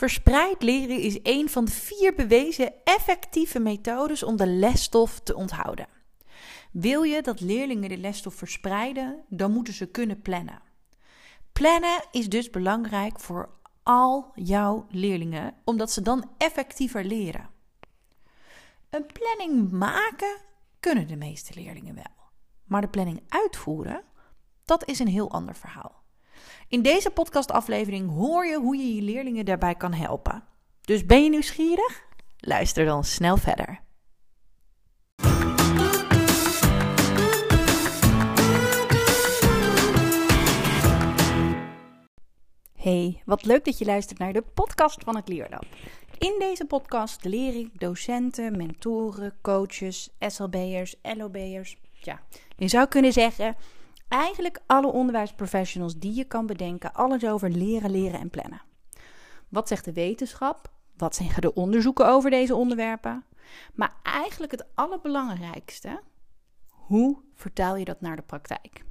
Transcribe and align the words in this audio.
Verspreid 0.00 0.62
leren 0.62 0.98
is 0.98 1.18
een 1.22 1.48
van 1.48 1.64
de 1.64 1.70
vier 1.70 2.14
bewezen 2.14 2.72
effectieve 2.84 3.58
methodes 3.58 4.22
om 4.22 4.36
de 4.36 4.46
lesstof 4.46 5.20
te 5.20 5.34
onthouden. 5.34 5.88
Wil 6.72 7.02
je 7.02 7.22
dat 7.22 7.40
leerlingen 7.40 7.88
de 7.88 7.96
lesstof 7.96 8.34
verspreiden, 8.34 9.24
dan 9.28 9.52
moeten 9.52 9.74
ze 9.74 9.86
kunnen 9.86 10.20
plannen. 10.20 10.62
Plannen 11.52 12.04
is 12.10 12.28
dus 12.28 12.50
belangrijk 12.50 13.20
voor 13.20 13.50
al 13.82 14.32
jouw 14.34 14.86
leerlingen, 14.90 15.54
omdat 15.64 15.90
ze 15.90 16.02
dan 16.02 16.30
effectiever 16.38 17.04
leren. 17.04 17.50
Een 18.90 19.06
planning 19.06 19.70
maken 19.70 20.40
kunnen 20.80 21.06
de 21.06 21.16
meeste 21.16 21.54
leerlingen 21.54 21.94
wel, 21.94 22.30
maar 22.64 22.80
de 22.80 22.88
planning 22.88 23.22
uitvoeren, 23.28 24.02
dat 24.64 24.88
is 24.88 24.98
een 24.98 25.08
heel 25.08 25.30
ander 25.30 25.54
verhaal. 25.56 25.99
In 26.70 26.82
deze 26.82 27.10
podcastaflevering 27.10 28.10
hoor 28.10 28.46
je 28.46 28.58
hoe 28.58 28.76
je 28.76 28.94
je 28.94 29.02
leerlingen 29.02 29.44
daarbij 29.44 29.74
kan 29.74 29.92
helpen. 29.92 30.44
Dus 30.80 31.06
ben 31.06 31.22
je 31.22 31.30
nieuwsgierig? 31.30 32.04
Luister 32.38 32.84
dan 32.84 33.04
snel 33.04 33.36
verder. 33.36 33.80
Hey, 42.74 43.22
wat 43.24 43.44
leuk 43.44 43.64
dat 43.64 43.78
je 43.78 43.84
luistert 43.84 44.18
naar 44.18 44.32
de 44.32 44.42
podcast 44.54 45.04
van 45.04 45.16
het 45.16 45.28
Leerlab. 45.28 45.66
In 46.18 46.34
deze 46.38 46.64
podcast 46.64 47.24
leer 47.24 47.54
ik 47.56 47.80
docenten, 47.80 48.56
mentoren, 48.56 49.34
coaches, 49.42 50.10
SLB'ers, 50.18 50.94
LOB'ers. 51.02 51.76
Ja, 51.92 52.20
je 52.56 52.68
zou 52.68 52.88
kunnen 52.88 53.12
zeggen 53.12 53.56
eigenlijk 54.10 54.60
alle 54.66 54.86
onderwijsprofessionals 54.86 55.98
die 55.98 56.14
je 56.14 56.24
kan 56.24 56.46
bedenken, 56.46 56.92
alles 56.94 57.24
over 57.24 57.50
leren, 57.50 57.90
leren 57.90 58.20
en 58.20 58.30
plannen. 58.30 58.62
Wat 59.48 59.68
zegt 59.68 59.84
de 59.84 59.92
wetenschap? 59.92 60.70
Wat 60.96 61.14
zeggen 61.14 61.42
de 61.42 61.54
onderzoeken 61.54 62.08
over 62.08 62.30
deze 62.30 62.54
onderwerpen? 62.54 63.24
Maar 63.74 63.94
eigenlijk 64.02 64.52
het 64.52 64.66
allerbelangrijkste, 64.74 66.00
hoe 66.68 67.18
vertaal 67.34 67.76
je 67.76 67.84
dat 67.84 68.00
naar 68.00 68.16
de 68.16 68.22
praktijk? 68.22 68.84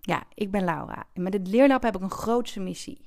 Ja, 0.00 0.24
ik 0.34 0.50
ben 0.50 0.64
Laura 0.64 1.04
en 1.12 1.22
met 1.22 1.32
het 1.32 1.48
Leerlab 1.48 1.82
heb 1.82 1.96
ik 1.96 2.02
een 2.02 2.10
grootste 2.10 2.60
missie. 2.60 3.00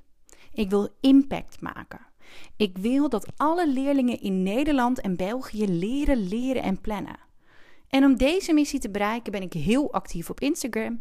Ik 0.51 0.69
wil 0.69 0.89
impact 0.99 1.61
maken. 1.61 2.07
Ik 2.55 2.77
wil 2.77 3.09
dat 3.09 3.37
alle 3.37 3.67
leerlingen 3.67 4.21
in 4.21 4.43
Nederland 4.43 5.01
en 5.01 5.15
België 5.15 5.67
leren, 5.67 6.27
leren 6.27 6.63
en 6.63 6.81
plannen. 6.81 7.28
En 7.89 8.03
om 8.03 8.17
deze 8.17 8.53
missie 8.53 8.79
te 8.79 8.89
bereiken 8.89 9.31
ben 9.31 9.41
ik 9.41 9.53
heel 9.53 9.93
actief 9.93 10.29
op 10.29 10.39
Instagram 10.39 10.99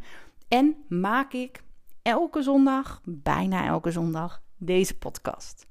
en 0.48 0.76
maak 0.88 1.32
ik 1.32 1.62
elke 2.02 2.42
zondag, 2.42 3.00
bijna 3.04 3.66
elke 3.66 3.90
zondag, 3.90 4.42
deze 4.56 4.98
podcast. 4.98 5.66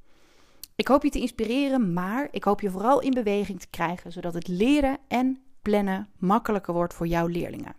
Ik 0.75 0.87
hoop 0.87 1.03
je 1.03 1.09
te 1.09 1.19
inspireren, 1.19 1.93
maar 1.93 2.27
ik 2.31 2.43
hoop 2.43 2.61
je 2.61 2.69
vooral 2.69 3.01
in 3.01 3.11
beweging 3.11 3.59
te 3.59 3.69
krijgen, 3.69 4.11
zodat 4.11 4.33
het 4.33 4.47
leren 4.47 4.97
en 5.07 5.41
plannen 5.61 6.07
makkelijker 6.17 6.73
wordt 6.73 6.93
voor 6.93 7.07
jouw 7.07 7.27
leerlingen. 7.27 7.75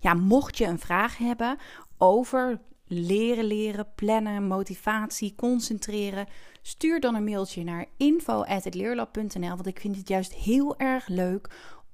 Ja, 0.00 0.14
mocht 0.14 0.58
je 0.58 0.66
een 0.66 0.78
vraag 0.78 1.18
hebben 1.18 1.58
over 1.98 2.60
leren, 2.86 3.44
leren, 3.44 3.92
plannen, 3.94 4.46
motivatie, 4.46 5.34
concentreren, 5.36 6.26
stuur 6.62 7.00
dan 7.00 7.14
een 7.14 7.24
mailtje 7.24 7.64
naar 7.64 7.86
info@leerlab.nl, 7.96 9.48
want 9.48 9.66
ik 9.66 9.80
vind 9.80 9.96
het 9.96 10.08
juist 10.08 10.34
heel 10.34 10.78
erg 10.78 11.08
leuk 11.08 11.48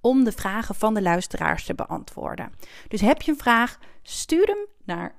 om 0.07 0.25
de 0.25 0.33
vragen 0.33 0.75
van 0.75 0.95
de 0.95 1.03
luisteraars 1.03 1.65
te 1.65 1.75
beantwoorden. 1.75 2.53
Dus 2.89 3.01
heb 3.01 3.23
je 3.23 3.31
een 3.31 3.39
vraag, 3.39 3.79
stuur 4.03 4.47
hem 4.47 4.67
naar 4.85 5.15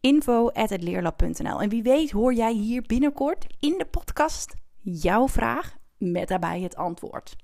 info.leerlab.nl. 0.00 1.60
En 1.62 1.68
wie 1.68 1.82
weet 1.82 2.10
hoor 2.10 2.34
jij 2.34 2.52
hier 2.52 2.82
binnenkort 2.82 3.46
in 3.60 3.74
de 3.78 3.84
podcast 3.84 4.54
jouw 4.80 5.28
vraag 5.28 5.76
met 5.96 6.28
daarbij 6.28 6.60
het 6.60 6.76
antwoord. 6.76 7.36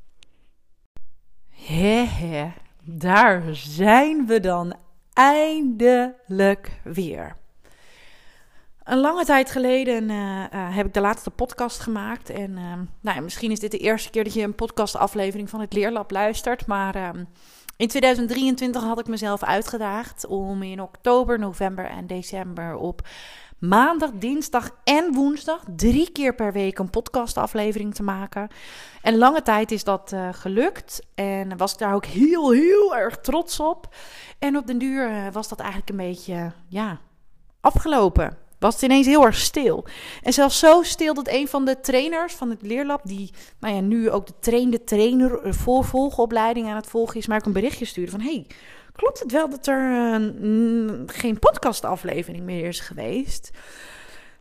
Hehe, 1.49 2.53
daar 2.83 3.43
zijn 3.53 4.27
we 4.27 4.41
dan 4.41 4.75
eindelijk 5.13 6.81
weer. 6.85 7.37
Een 8.85 9.01
lange 9.01 9.25
tijd 9.25 9.51
geleden 9.51 10.11
uh, 10.11 10.17
uh, 10.17 10.77
heb 10.77 10.87
ik 10.87 10.95
de 10.95 11.01
laatste 11.01 11.31
podcast 11.31 11.81
gemaakt. 11.81 12.31
En 12.31 12.51
uh, 12.51 12.73
nou 13.01 13.17
ja, 13.17 13.21
misschien 13.21 13.51
is 13.51 13.61
dit 13.61 13.71
de 13.71 13.79
eerste 13.79 14.11
keer 14.11 14.25
dat 14.25 14.35
je 14.35 14.43
een 14.43 14.55
podcastaflevering 14.55 15.51
van 15.51 15.61
het 15.61 15.73
Leerlab 15.73 16.11
luistert. 16.11 16.67
Maar 16.67 16.95
ehm, 16.95 17.25
in 17.77 17.89
2023 17.89 18.83
had 18.83 18.99
ik 18.99 19.07
mezelf 19.07 19.43
uitgedaagd 19.43 20.27
om 20.27 20.63
in 20.63 20.83
oktober, 20.83 21.39
november 21.39 21.85
en 21.85 22.07
december 22.07 22.77
op 22.77 23.09
maandag, 23.59 24.11
dinsdag 24.11 24.71
en 24.85 25.13
woensdag 25.13 25.65
drie 25.77 26.11
keer 26.11 26.35
per 26.35 26.53
week 26.53 26.79
een 26.79 26.91
podcastaflevering 26.91 27.95
te 27.95 28.03
maken. 28.03 28.49
En 29.03 29.17
lange 29.17 29.43
tijd 29.43 29.71
is 29.71 29.85
dat 29.85 30.15
gelukt. 30.31 31.07
En 31.15 31.57
was 31.57 31.73
ik 31.73 31.79
daar 31.79 31.95
ook 31.95 32.07
heel, 32.07 32.51
heel 32.51 32.97
erg 32.97 33.21
trots 33.21 33.61
op. 33.61 33.95
En 34.39 34.57
op 34.57 34.67
den 34.67 34.79
duur 34.79 35.33
was 35.33 35.49
dat 35.49 35.59
eigenlijk 35.59 35.91
een 35.91 35.97
beetje, 35.97 36.53
ja, 36.69 36.99
afgelopen 37.61 38.44
was 38.65 38.75
het 38.75 38.83
ineens 38.83 39.07
heel 39.07 39.25
erg 39.25 39.37
stil. 39.37 39.85
En 40.23 40.33
zelfs 40.33 40.59
zo 40.59 40.83
stil 40.83 41.15
dat 41.15 41.29
een 41.29 41.49
van 41.49 41.65
de 41.65 41.81
trainers 41.81 42.35
van 42.35 42.51
het 42.51 42.63
leerlab, 42.63 43.01
die 43.05 43.31
nou 43.61 43.75
ja, 43.75 43.81
nu 43.81 44.11
ook 44.11 44.27
de 44.27 44.33
trainde 44.41 44.85
trainer 44.85 45.43
eh, 45.43 45.53
voor 45.53 45.85
volgopleiding 45.85 46.69
aan 46.69 46.77
het 46.77 46.87
volgen 46.87 47.17
is, 47.17 47.27
maar 47.27 47.39
ook 47.39 47.47
een 47.47 47.53
berichtje 47.53 47.85
stuurde 47.85 48.11
van 48.11 48.21
hey, 48.21 48.47
klopt 48.93 49.21
het 49.21 49.33
wel 49.33 49.49
dat 49.49 49.67
er 49.67 50.21
uh, 50.41 51.01
geen 51.07 51.39
podcastaflevering 51.39 52.45
meer 52.45 52.67
is 52.67 52.81
geweest? 52.81 53.51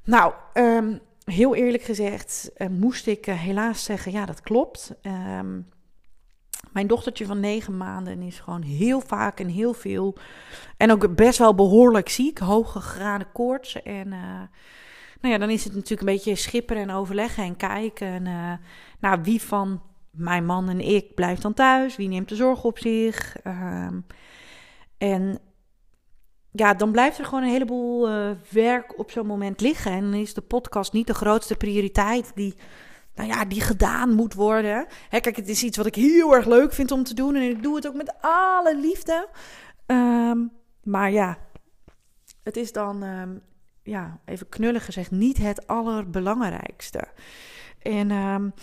Nou, 0.03 0.33
um, 0.53 0.99
heel 1.25 1.55
eerlijk 1.55 1.83
gezegd 1.83 2.51
uh, 2.57 2.67
moest 2.67 3.07
ik 3.07 3.25
helaas 3.25 3.83
zeggen, 3.83 4.11
ja, 4.11 4.25
dat 4.25 4.41
klopt. 4.41 4.93
Um, 5.37 5.67
mijn 6.73 6.87
dochtertje 6.87 7.25
van 7.25 7.39
negen 7.39 7.77
maanden 7.77 8.21
is 8.21 8.39
gewoon 8.39 8.61
heel 8.61 9.01
vaak 9.01 9.39
en 9.39 9.47
heel 9.47 9.73
veel. 9.73 10.17
En 10.77 10.91
ook 10.91 11.15
best 11.15 11.39
wel 11.39 11.55
behoorlijk 11.55 12.09
ziek. 12.09 12.39
Hoge 12.39 12.79
graden 12.79 13.31
koorts. 13.31 13.81
En 13.81 14.07
uh, 14.07 14.41
nou 15.21 15.33
ja, 15.33 15.37
dan 15.37 15.49
is 15.49 15.63
het 15.63 15.73
natuurlijk 15.73 16.01
een 16.01 16.15
beetje 16.15 16.35
schipperen 16.35 16.81
en 16.81 16.91
overleggen 16.91 17.43
en 17.43 17.57
kijken. 17.57 18.07
En, 18.07 18.25
uh, 18.25 18.53
nou, 18.99 19.19
wie 19.23 19.41
van 19.41 19.81
mijn 20.11 20.45
man 20.45 20.69
en 20.69 20.79
ik 20.79 21.15
blijft 21.15 21.41
dan 21.41 21.53
thuis? 21.53 21.95
Wie 21.95 22.07
neemt 22.07 22.29
de 22.29 22.35
zorg 22.35 22.63
op 22.63 22.79
zich? 22.79 23.35
Um, 23.43 24.05
en 24.97 25.39
ja, 26.51 26.73
dan 26.73 26.91
blijft 26.91 27.17
er 27.17 27.25
gewoon 27.25 27.43
een 27.43 27.49
heleboel 27.49 28.09
uh, 28.09 28.31
werk 28.49 28.99
op 28.99 29.11
zo'n 29.11 29.27
moment 29.27 29.61
liggen. 29.61 29.91
En 29.91 30.01
dan 30.01 30.13
is 30.13 30.33
de 30.33 30.41
podcast 30.41 30.93
niet 30.93 31.07
de 31.07 31.13
grootste 31.13 31.55
prioriteit 31.55 32.31
die 32.35 32.55
nou 33.15 33.29
ja, 33.29 33.45
die 33.45 33.61
gedaan 33.61 34.13
moet 34.13 34.33
worden. 34.33 34.85
Hè, 35.09 35.19
kijk, 35.19 35.35
het 35.35 35.49
is 35.49 35.63
iets 35.63 35.77
wat 35.77 35.85
ik 35.85 35.95
heel 35.95 36.35
erg 36.35 36.45
leuk 36.45 36.73
vind 36.73 36.91
om 36.91 37.03
te 37.03 37.13
doen. 37.13 37.35
En 37.35 37.41
ik 37.41 37.63
doe 37.63 37.75
het 37.75 37.87
ook 37.87 37.95
met 37.95 38.13
alle 38.21 38.77
liefde. 38.77 39.27
Um, 39.85 40.51
maar 40.83 41.11
ja, 41.11 41.37
het 42.43 42.57
is 42.57 42.71
dan, 42.71 43.03
um, 43.03 43.41
ja, 43.83 44.19
even 44.25 44.49
knullig 44.49 44.85
gezegd, 44.85 45.11
niet 45.11 45.37
het 45.37 45.67
allerbelangrijkste. 45.67 47.07
En 47.81 48.11
um, 48.11 48.53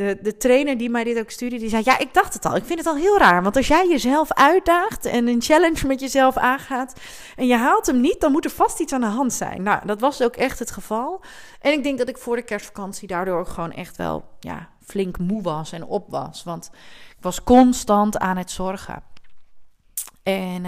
de, 0.00 0.18
de 0.22 0.36
trainer 0.36 0.78
die 0.78 0.90
mij 0.90 1.04
dit 1.04 1.18
ook 1.18 1.30
stuurde, 1.30 1.58
die 1.58 1.68
zei: 1.68 1.82
Ja, 1.84 1.98
ik 1.98 2.14
dacht 2.14 2.34
het 2.34 2.44
al. 2.44 2.56
Ik 2.56 2.64
vind 2.64 2.78
het 2.78 2.88
al 2.88 2.96
heel 2.96 3.18
raar. 3.18 3.42
Want 3.42 3.56
als 3.56 3.66
jij 3.66 3.88
jezelf 3.88 4.32
uitdaagt 4.32 5.04
en 5.04 5.28
een 5.28 5.42
challenge 5.42 5.86
met 5.86 6.00
jezelf 6.00 6.36
aangaat. 6.36 7.00
en 7.36 7.46
je 7.46 7.56
haalt 7.56 7.86
hem 7.86 8.00
niet, 8.00 8.20
dan 8.20 8.32
moet 8.32 8.44
er 8.44 8.50
vast 8.50 8.80
iets 8.80 8.92
aan 8.92 9.00
de 9.00 9.06
hand 9.06 9.32
zijn. 9.32 9.62
Nou, 9.62 9.86
dat 9.86 10.00
was 10.00 10.22
ook 10.22 10.36
echt 10.36 10.58
het 10.58 10.70
geval. 10.70 11.22
En 11.60 11.72
ik 11.72 11.82
denk 11.82 11.98
dat 11.98 12.08
ik 12.08 12.18
voor 12.18 12.36
de 12.36 12.42
kerstvakantie 12.42 13.08
daardoor 13.08 13.38
ook 13.38 13.48
gewoon 13.48 13.72
echt 13.72 13.96
wel 13.96 14.24
ja, 14.38 14.68
flink 14.84 15.18
moe 15.18 15.42
was 15.42 15.72
en 15.72 15.84
op 15.84 16.10
was. 16.10 16.42
Want 16.44 16.70
ik 17.16 17.22
was 17.22 17.42
constant 17.42 18.18
aan 18.18 18.36
het 18.36 18.50
zorgen. 18.50 19.02
En. 20.22 20.64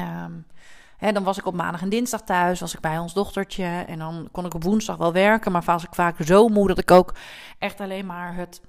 He, 0.96 1.12
dan 1.12 1.24
was 1.24 1.38
ik 1.38 1.46
op 1.46 1.54
maandag 1.54 1.82
en 1.82 1.88
dinsdag 1.88 2.22
thuis, 2.22 2.60
was 2.60 2.74
ik 2.74 2.80
bij 2.80 2.98
ons 2.98 3.14
dochtertje. 3.14 3.84
En 3.86 3.98
dan 3.98 4.28
kon 4.32 4.46
ik 4.46 4.54
op 4.54 4.62
woensdag 4.62 4.96
wel 4.96 5.12
werken, 5.12 5.52
maar 5.52 5.62
was 5.62 5.84
ik 5.84 5.94
vaak 5.94 6.16
zo 6.24 6.48
moe 6.48 6.68
dat 6.68 6.78
ik 6.78 6.90
ook 6.90 7.14
echt 7.58 7.80
alleen 7.80 8.06
maar 8.06 8.34
het 8.34 8.60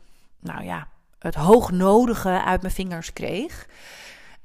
nou 0.44 0.64
ja, 0.64 0.88
het 1.20 1.36
hoognodige 1.36 2.42
uit 2.44 2.62
mijn 2.62 2.74
vingers 2.74 3.14
kreeg. 3.14 3.68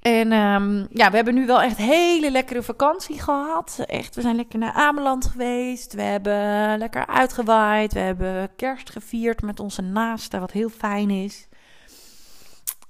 En 0.00 0.32
um, 0.32 0.86
ja, 0.90 1.10
we 1.10 1.16
hebben 1.16 1.34
nu 1.34 1.46
wel 1.46 1.62
echt 1.62 1.76
hele 1.76 2.30
lekkere 2.30 2.62
vakantie 2.62 3.20
gehad. 3.20 3.84
Echt, 3.86 4.14
we 4.14 4.20
zijn 4.20 4.36
lekker 4.36 4.58
naar 4.58 4.72
Ameland 4.72 5.26
geweest. 5.26 5.94
We 5.94 6.02
hebben 6.02 6.78
lekker 6.78 7.06
uitgewaaid. 7.06 7.92
We 7.92 7.98
hebben 7.98 8.50
kerst 8.56 8.90
gevierd 8.90 9.42
met 9.42 9.60
onze 9.60 9.82
naasten, 9.82 10.40
wat 10.40 10.50
heel 10.50 10.68
fijn 10.68 11.10
is. 11.10 11.48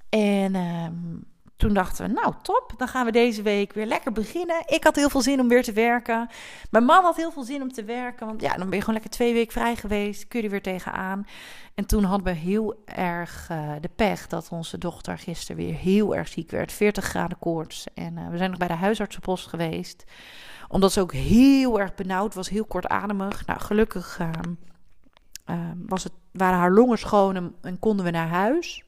En 0.08 0.54
um, 0.54 1.25
toen 1.58 1.75
dachten 1.75 2.06
we, 2.06 2.12
nou 2.12 2.34
top, 2.43 2.72
dan 2.76 2.88
gaan 2.88 3.05
we 3.05 3.12
deze 3.12 3.43
week 3.43 3.72
weer 3.72 3.87
lekker 3.87 4.12
beginnen. 4.12 4.62
Ik 4.66 4.84
had 4.84 4.96
heel 4.96 5.08
veel 5.08 5.20
zin 5.20 5.40
om 5.40 5.49
weer 5.49 5.62
te 5.62 5.72
werken. 5.72 6.28
Mijn 6.70 6.84
man 6.84 7.05
had 7.05 7.16
heel 7.16 7.31
veel 7.31 7.43
zin 7.43 7.62
om 7.62 7.72
te 7.72 7.84
werken. 7.84 8.26
Want 8.26 8.40
ja, 8.40 8.55
dan 8.55 8.66
ben 8.66 8.75
je 8.75 8.84
gewoon 8.84 8.94
lekker 8.94 9.10
twee 9.10 9.32
weken 9.32 9.52
vrij 9.52 9.76
geweest. 9.76 10.28
Kun 10.28 10.38
je 10.38 10.44
er 10.44 10.50
weer 10.50 10.62
tegenaan. 10.62 11.26
En 11.75 11.87
toen 11.87 12.05
hadden 12.05 12.34
we 12.34 12.40
heel 12.40 12.82
erg 12.84 13.49
uh, 13.52 13.72
de 13.81 13.90
pech 13.96 14.26
dat 14.26 14.49
onze 14.50 14.78
dochter 14.78 15.19
gisteren 15.19 15.56
weer 15.56 15.75
heel 15.75 16.16
erg 16.16 16.28
ziek 16.28 16.50
werd. 16.50 16.72
40 16.72 17.05
graden 17.05 17.38
koorts. 17.38 17.87
En 17.94 18.16
uh, 18.16 18.28
we 18.28 18.37
zijn 18.37 18.50
nog 18.50 18.58
bij 18.58 18.69
de 18.69 18.75
huisartsenpost 18.75 19.46
geweest. 19.46 20.04
Omdat 20.69 20.93
ze 20.93 21.00
ook 21.00 21.12
heel 21.12 21.81
erg 21.81 21.94
benauwd 21.94 22.34
was, 22.34 22.49
heel 22.49 22.64
kortademig. 22.64 23.46
Nou, 23.46 23.61
gelukkig... 23.61 24.19
Uh, 24.20 24.28
was 25.87 26.04
het, 26.04 26.12
waren 26.32 26.58
haar 26.58 26.72
longen 26.72 26.99
schoon 26.99 27.37
en, 27.37 27.54
en 27.62 27.78
konden 27.78 28.04
we 28.04 28.11
naar 28.11 28.28
huis. 28.28 28.84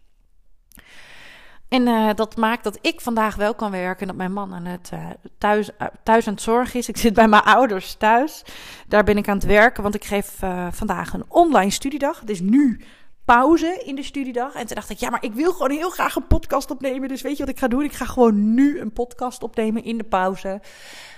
En 1.71 1.87
uh, 1.87 2.11
dat 2.15 2.37
maakt 2.37 2.65
dat 2.65 2.79
ik 2.81 3.01
vandaag 3.01 3.37
wel 3.37 3.55
kan 3.55 3.71
werken. 3.71 4.01
En 4.01 4.07
dat 4.07 4.17
mijn 4.17 4.33
man 4.33 4.55
aan 4.55 4.65
het, 4.65 4.91
uh, 4.95 5.07
thuis, 5.39 5.71
uh, 5.79 5.89
thuis 6.03 6.27
aan 6.27 6.33
het 6.33 6.43
zorgen 6.43 6.79
is. 6.79 6.89
Ik 6.89 6.97
zit 6.97 7.15
bij 7.15 7.29
mijn 7.29 7.43
ouders 7.43 7.95
thuis. 7.95 8.45
Daar 8.89 9.05
ben 9.05 9.17
ik 9.17 9.29
aan 9.29 9.37
het 9.37 9.47
werken. 9.47 9.83
Want 9.83 9.95
ik 9.95 10.05
geef 10.05 10.39
vandaag 10.71 11.13
een 11.13 11.25
online 11.29 11.71
studiedag. 11.71 12.21
Het 12.21 12.31
is 12.31 12.41
nu 12.41 12.81
pauze 13.25 13.83
in 13.85 13.95
de 13.95 14.03
studiedag. 14.03 14.55
En 14.55 14.67
toen 14.67 14.75
dacht 14.75 14.91
ik, 14.91 14.99
ja, 14.99 15.11
maar 15.11 15.25
ik 15.25 15.33
wil 15.33 15.53
gewoon 15.53 15.71
heel 15.71 15.91
graag 15.91 16.17
een 16.17 16.27
podcast 16.27 16.71
opnemen. 16.71 17.09
Dus 17.09 17.23
weet 17.23 17.37
je 17.37 17.45
wat 17.45 17.53
ik 17.53 17.59
ga 17.59 17.69
doen? 17.69 17.83
Ik 17.83 17.93
ga 17.93 18.05
gewoon 18.05 18.55
nu 18.55 18.81
een 18.81 18.93
podcast 18.93 19.43
opnemen 19.43 19.85
in 19.85 19.99
de 19.99 20.05
pauze. 20.05 20.61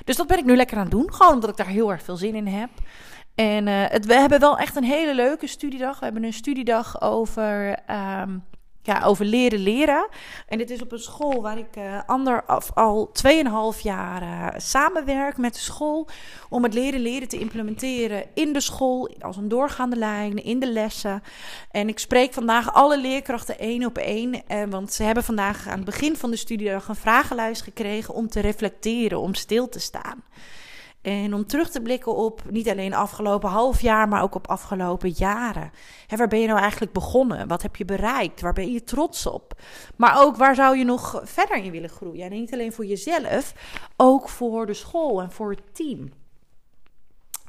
Dus 0.05 0.16
dat 0.16 0.26
ben 0.26 0.38
ik 0.38 0.44
nu 0.44 0.56
lekker 0.56 0.76
aan 0.76 0.82
het 0.82 0.93
doen. 0.93 1.12
Gewoon 1.12 1.32
omdat 1.32 1.50
ik 1.50 1.56
daar 1.56 1.66
heel 1.66 1.90
erg 1.90 2.02
veel 2.02 2.16
zin 2.16 2.34
in 2.34 2.46
heb. 2.46 2.70
En 3.34 3.64
we 4.02 4.14
hebben 4.14 4.40
wel 4.40 4.58
echt 4.58 4.76
een 4.76 4.84
hele 4.84 5.14
leuke 5.14 5.46
studiedag. 5.46 5.98
We 5.98 6.05
hebben 6.05 6.25
een 6.25 6.32
studiedag 6.32 7.00
over. 7.00 7.78
Um, 8.20 8.44
ja, 8.82 9.02
over 9.05 9.25
leren 9.25 9.58
leren. 9.58 10.08
En 10.49 10.58
dit 10.58 10.70
is 10.70 10.82
op 10.82 10.93
een 10.93 10.99
school 10.99 11.43
waar 11.43 11.58
ik 11.58 11.76
uh, 11.79 12.00
ander, 12.06 12.44
al 12.75 13.11
2,5 13.75 13.81
jaar 13.82 14.23
uh, 14.23 14.46
samenwerk 14.56 15.37
met 15.37 15.55
de 15.55 15.61
school. 15.61 16.08
Om 16.49 16.62
het 16.62 16.75
leren 16.75 17.00
leren 17.00 17.29
te 17.29 17.38
implementeren 17.38 18.25
in 18.34 18.52
de 18.52 18.61
school. 18.61 19.11
Als 19.20 19.37
een 19.37 19.49
doorgaande 19.49 19.96
lijn, 19.96 20.44
in 20.44 20.61
de 20.61 20.73
lessen. 20.73 21.23
En 21.70 21.88
ik 21.88 21.99
spreek 21.99 22.32
vandaag 22.32 22.73
alle 22.73 23.00
leerkrachten 23.00 23.58
één 23.58 23.84
op 23.84 23.99
één. 23.99 24.34
Uh, 24.34 24.62
want 24.69 24.93
ze 24.93 25.02
hebben 25.02 25.25
vandaag 25.25 25.69
aan 25.69 25.76
het 25.76 25.84
begin 25.84 26.17
van 26.17 26.31
de 26.31 26.37
studiedag 26.37 26.88
een 26.88 26.96
vragenlijst 26.96 27.62
gekregen 27.62 28.14
om 28.14 28.29
te 28.29 28.40
reflecteren, 28.40 29.20
om 29.20 29.34
stil 29.34 29.69
te 29.69 29.81
staan. 29.81 30.23
En 31.02 31.34
om 31.34 31.46
terug 31.46 31.70
te 31.70 31.81
blikken 31.81 32.16
op 32.16 32.43
niet 32.50 32.69
alleen 32.69 32.94
afgelopen 32.94 33.49
half 33.49 33.81
jaar, 33.81 34.08
maar 34.08 34.22
ook 34.22 34.34
op 34.34 34.49
afgelopen 34.49 35.08
jaren. 35.08 35.70
Waar 36.08 36.28
ben 36.28 36.40
je 36.40 36.46
nou 36.46 36.60
eigenlijk 36.60 36.93
begonnen? 36.93 37.49
Wat 37.49 37.62
heb 37.62 37.76
je 37.76 37.84
bereikt? 37.84 38.40
Waar 38.40 38.52
ben 38.52 38.72
je 38.72 38.84
trots 38.84 39.26
op? 39.26 39.60
Maar 39.96 40.22
ook 40.22 40.37
waar 40.37 40.54
zou 40.54 40.78
je 40.78 40.84
nog 40.84 41.20
verder 41.25 41.56
in 41.56 41.70
willen 41.70 41.90
groeien? 41.90 42.25
En 42.25 42.31
niet 42.31 42.52
alleen 42.52 42.72
voor 42.72 42.87
jezelf, 42.87 43.54
ook 43.96 44.28
voor 44.28 44.66
de 44.66 44.75
school 44.75 45.22
en 45.22 45.32
voor 45.32 45.50
het 45.50 45.75
team. 45.75 46.10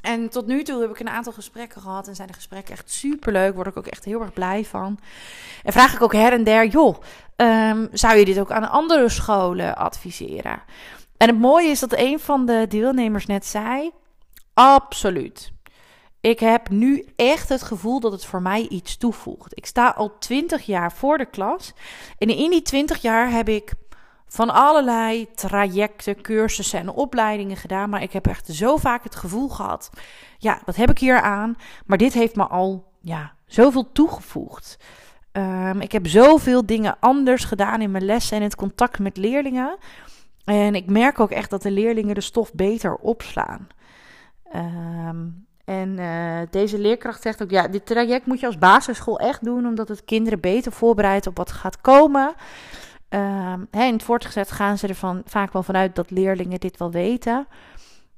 En 0.02 0.30
tot 0.30 0.48
nu 0.48 0.64
toe 0.64 0.82
heb 0.82 0.90
ik 0.90 1.00
een 1.00 1.10
aantal 1.10 1.34
gesprekken 1.34 1.82
gehad 1.82 2.08
en 2.08 2.16
zijn 2.16 2.28
de 2.28 2.34
gesprekken 2.34 2.74
echt 2.74 2.92
superleuk. 2.92 3.56
Word 3.56 3.68
ik 3.68 3.78
ook 3.78 3.88
echt 3.88 4.06
heel 4.06 4.22
erg 4.22 4.34
blij 4.34 4.66
van. 4.66 5.00
En 5.64 5.74
vraag 5.74 5.94
ik 5.94 6.02
ook 6.02 6.14
her 6.14 6.34
en 6.34 6.44
der, 6.44 6.68
joh, 6.68 6.98
um, 7.36 7.90
zou 7.92 8.18
je 8.18 8.26
dit 8.26 8.40
ook 8.40 8.52
aan 8.52 8.70
andere 8.70 9.10
scholen 9.10 9.76
adviseren? 9.76 10.62
En 11.24 11.30
het 11.30 11.40
mooie 11.40 11.70
is 11.70 11.80
dat 11.80 11.98
een 11.98 12.20
van 12.20 12.46
de 12.46 12.66
deelnemers 12.70 13.26
net 13.26 13.46
zei: 13.46 13.92
absoluut. 14.54 15.52
Ik 16.22 16.40
heb 16.40 16.70
nu 16.70 17.06
echt 17.16 17.50
het 17.50 17.64
gevoel 17.64 18.00
dat 18.00 18.12
het 18.12 18.26
voor 18.26 18.42
mij 18.42 18.68
iets 18.68 18.98
toevoegt. 18.98 19.58
Ik 19.58 19.66
sta 19.66 19.90
al 19.90 20.18
20 20.20 20.66
jaar 20.66 20.92
voor 20.92 21.18
de 21.18 21.26
klas. 21.26 21.74
En 22.18 22.28
in 22.28 22.50
die 22.50 22.62
20 22.62 23.02
jaar 23.02 23.32
heb 23.32 23.50
ik 23.50 23.74
van 24.28 24.50
allerlei 24.50 25.32
trajecten, 25.36 26.22
cursussen 26.22 26.80
en 26.80 26.90
opleidingen 26.90 27.58
gedaan. 27.58 27.90
Maar 27.90 28.02
ik 28.02 28.14
heb 28.14 28.28
echt 28.28 28.48
zo 28.48 28.78
vaak 28.78 29.04
het 29.04 29.16
gevoel 29.16 29.50
gehad: 29.50 29.90
ja, 30.38 30.62
wat 30.66 30.76
heb 30.76 30.90
ik 30.90 31.00
hier 31.00 31.22
aan? 31.22 31.56
Maar 31.86 31.98
dit 31.98 32.14
heeft 32.14 32.36
me 32.36 32.48
al 32.48 32.92
ja, 33.02 33.34
zoveel 33.46 33.92
toegevoegd. 33.92 34.78
Um, 35.32 35.82
ik 35.82 35.92
heb 35.92 36.08
zoveel 36.08 36.66
dingen 36.66 36.98
anders 37.00 37.44
gedaan 37.44 37.82
in 37.82 37.92
mijn 37.92 38.06
lessen 38.06 38.38
en 38.38 38.44
het 38.44 38.56
contact 38.56 39.00
met 39.00 39.18
leerlingen. 39.18 39.78
En 40.44 40.76
ik 40.76 40.90
merk 40.90 41.20
ook 41.20 41.32
echt 41.32 41.50
dat 41.50 41.62
de 41.62 41.72
leerlingen 41.72 42.16
de 42.16 42.22
stof 42.22 42.54
beter 42.54 42.96
opslaan. 42.96 43.68
Um, 44.56 45.48
en 45.66 45.98
uh, 45.98 46.40
deze 46.50 46.80
leerkracht 46.80 47.22
zegt 47.22 47.44
ook: 47.44 47.50
ja, 47.50 47.68
dit 47.68 47.86
traject 47.86 48.26
moet 48.26 48.40
je 48.40 48.46
als 48.46 48.58
basisschool 48.58 49.20
echt 49.20 49.46
doen, 49.46 49.66
omdat 49.66 49.88
het 49.88 50.06
kinderen 50.06 50.40
beter 50.40 50.72
voorbereidt 50.72 51.28
op 51.28 51.38
wat 51.38 51.52
gaat 51.52 51.82
komen. 51.82 52.34
Hè, 53.72 53.84
in 53.84 53.94
het 53.94 54.04
voortgezet 54.04 54.52
gaan 54.52 54.78
ze 54.78 54.88
ervan 54.88 55.22
vaak 55.26 55.54
wel 55.54 55.64
vanuit 55.64 55.96
dat 55.96 56.12
leerlingen 56.12 56.60
dit 56.60 56.78
wel 56.78 56.92
weten. 56.92 57.48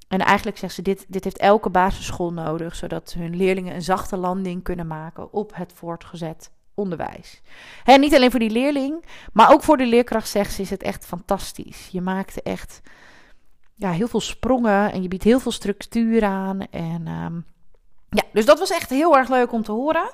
En 0.08 0.20
eigenlijk 0.20 0.58
zegt 0.58 0.74
ze: 0.74 0.82
dit, 0.82 1.06
dit 1.08 1.24
heeft 1.24 1.38
elke 1.38 1.70
basisschool 1.70 2.34
nodig, 2.34 2.76
zodat 2.76 3.14
hun 3.18 3.36
leerlingen 3.36 3.76
een 3.76 3.82
zachte 3.82 4.18
landing 4.18 4.64
kunnen 4.64 4.88
maken 4.88 5.34
op 5.34 5.56
het 5.56 5.74
voortgezet 5.76 6.52
onderwijs. 6.76 7.42
Hè, 7.84 7.98
niet 7.98 8.16
alleen 8.16 8.32
voor 8.32 8.40
die 8.40 8.50
leerling, 8.50 9.06
maar 9.34 9.52
ook 9.52 9.64
voor 9.64 9.78
de 9.78 9.86
leerkracht 9.86 10.30
zegt 10.30 10.54
ze 10.54 10.62
is 10.62 10.70
het 10.70 10.84
echt 10.84 11.06
fantastisch. 11.06 11.90
Je 11.92 12.02
maakt 12.02 12.42
echt 12.42 12.82
ja, 13.76 13.92
heel 13.92 14.08
veel 14.08 14.22
sprongen 14.22 14.92
en 14.92 15.02
je 15.02 15.08
biedt 15.08 15.24
heel 15.24 15.40
veel 15.40 15.52
structuur 15.52 16.24
aan. 16.24 16.62
En 16.62 17.08
um, 17.08 17.46
ja, 18.10 18.24
dus 18.34 18.46
dat 18.46 18.60
was 18.60 18.72
echt 18.72 18.90
heel 18.90 19.18
erg 19.18 19.30
leuk 19.30 19.52
om 19.52 19.64
te 19.64 19.72
horen. 19.72 20.14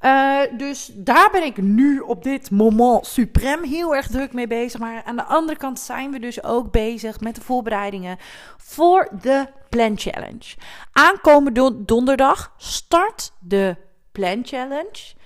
Uh, 0.00 0.40
dus 0.56 0.90
daar 0.94 1.28
ben 1.30 1.44
ik 1.44 1.56
nu 1.56 1.98
op 1.98 2.22
dit 2.22 2.50
moment 2.50 3.06
suprem 3.06 3.64
heel 3.64 3.96
erg 3.96 4.06
druk 4.06 4.32
mee 4.32 4.46
bezig. 4.46 4.80
Maar 4.80 5.02
aan 5.04 5.16
de 5.16 5.24
andere 5.24 5.58
kant 5.58 5.78
zijn 5.78 6.10
we 6.10 6.18
dus 6.18 6.44
ook 6.44 6.70
bezig 6.70 7.20
met 7.20 7.34
de 7.34 7.40
voorbereidingen 7.40 8.16
voor 8.56 9.08
de 9.20 9.46
Plan 9.68 9.98
Challenge. 9.98 10.54
Aankomende 10.92 11.84
donderdag 11.84 12.54
start 12.56 13.32
de 13.38 13.76
Plan 14.12 14.40
Challenge. 14.44 15.16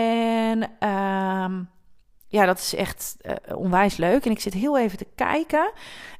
En 0.00 0.62
um, 0.62 1.68
ja, 2.28 2.46
dat 2.46 2.58
is 2.58 2.74
echt 2.74 3.16
uh, 3.22 3.32
onwijs 3.56 3.96
leuk. 3.96 4.24
En 4.24 4.30
ik 4.30 4.40
zit 4.40 4.54
heel 4.54 4.78
even 4.78 4.98
te 4.98 5.06
kijken. 5.14 5.72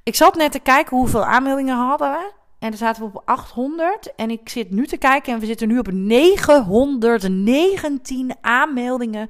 Ik 0.03 0.15
zat 0.15 0.35
net 0.35 0.53
te 0.53 0.59
kijken 0.59 0.97
hoeveel 0.97 1.25
aanmeldingen 1.25 1.77
hadden 1.77 2.11
we. 2.11 2.33
En 2.59 2.69
dan 2.69 2.79
zaten 2.79 3.03
we 3.03 3.09
op 3.09 3.23
800. 3.25 4.15
En 4.17 4.31
ik 4.31 4.49
zit 4.49 4.71
nu 4.71 4.87
te 4.87 4.97
kijken 4.97 5.33
en 5.33 5.41
we 5.41 5.47
zitten 5.47 5.69
nu 5.69 5.79
op 5.79 5.93
919 5.93 8.35
aanmeldingen 8.41 9.29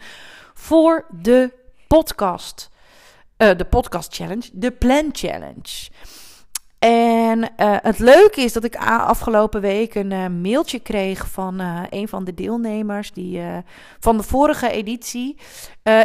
voor 0.54 1.06
de 1.10 1.52
podcast. 1.88 2.70
Uh, 3.38 3.56
de 3.56 3.64
podcast 3.64 4.14
challenge, 4.14 4.50
de 4.52 4.70
plan 4.70 5.08
challenge. 5.12 5.88
En 7.34 7.40
uh, 7.40 7.76
het 7.82 7.98
leuke 7.98 8.40
is 8.40 8.52
dat 8.52 8.64
ik 8.64 8.76
afgelopen 8.76 9.60
week 9.60 9.94
een 9.94 10.10
uh, 10.10 10.26
mailtje 10.26 10.78
kreeg 10.78 11.28
van 11.28 11.60
uh, 11.60 11.80
een 11.90 12.08
van 12.08 12.24
de 12.24 12.34
deelnemers 12.34 13.12
die, 13.12 13.40
van 14.00 14.16
de 14.16 14.22
vorige 14.22 14.70
editie. 14.70 15.36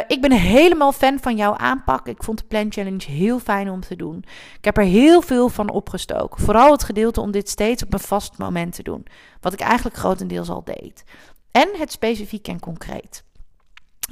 ik 0.06 0.20
ben 0.20 0.32
helemaal 0.32 0.92
fan 0.92 1.18
van 1.20 1.36
jouw 1.36 1.56
aanpak. 1.56 2.06
Ik 2.06 2.22
vond 2.22 2.38
de 2.38 2.44
Plan 2.44 2.72
Challenge 2.72 3.10
heel 3.10 3.38
fijn 3.38 3.70
om 3.70 3.80
te 3.80 3.96
doen. 3.96 4.24
Ik 4.56 4.64
heb 4.64 4.76
er 4.76 4.84
heel 4.84 5.22
veel 5.22 5.48
van 5.48 5.70
opgestoken. 5.70 6.44
Vooral 6.44 6.72
het 6.72 6.84
gedeelte 6.84 7.20
om 7.20 7.30
dit 7.30 7.48
steeds 7.48 7.82
op 7.82 7.92
een 7.92 7.98
vast 7.98 8.38
moment 8.38 8.74
te 8.74 8.82
doen. 8.82 9.06
Wat 9.40 9.52
ik 9.52 9.60
eigenlijk 9.60 9.96
grotendeels 9.96 10.48
al 10.48 10.64
deed. 10.64 11.04
En 11.50 11.68
het 11.78 11.92
specifiek 11.92 12.48
en 12.48 12.60
concreet. 12.60 13.24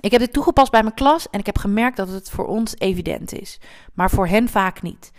Ik 0.00 0.10
heb 0.10 0.20
dit 0.20 0.32
toegepast 0.32 0.70
bij 0.70 0.82
mijn 0.82 0.94
klas 0.94 1.30
en 1.30 1.38
ik 1.38 1.46
heb 1.46 1.58
gemerkt 1.58 1.96
dat 1.96 2.08
het 2.08 2.30
voor 2.30 2.46
ons 2.46 2.74
evident 2.78 3.32
is. 3.32 3.60
Maar 3.94 4.10
voor 4.10 4.26
hen 4.26 4.48
vaak 4.48 4.82
niet. 4.82 5.10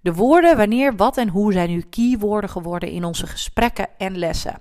De 0.00 0.14
woorden, 0.14 0.56
wanneer, 0.56 0.96
wat 0.96 1.16
en 1.16 1.28
hoe 1.28 1.52
zijn 1.52 1.70
nu 1.70 1.80
keywoorden 1.80 2.50
geworden 2.50 2.88
in 2.88 3.04
onze 3.04 3.26
gesprekken 3.26 3.88
en 3.98 4.18
lessen. 4.18 4.60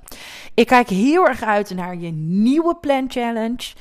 Ik 0.54 0.68
kijk 0.68 0.90
heel 0.90 1.28
erg 1.28 1.44
uit 1.44 1.76
naar 1.76 1.98
je 1.98 2.12
nieuwe 2.12 2.76
Plan 2.76 3.06
Challenge. 3.12 3.74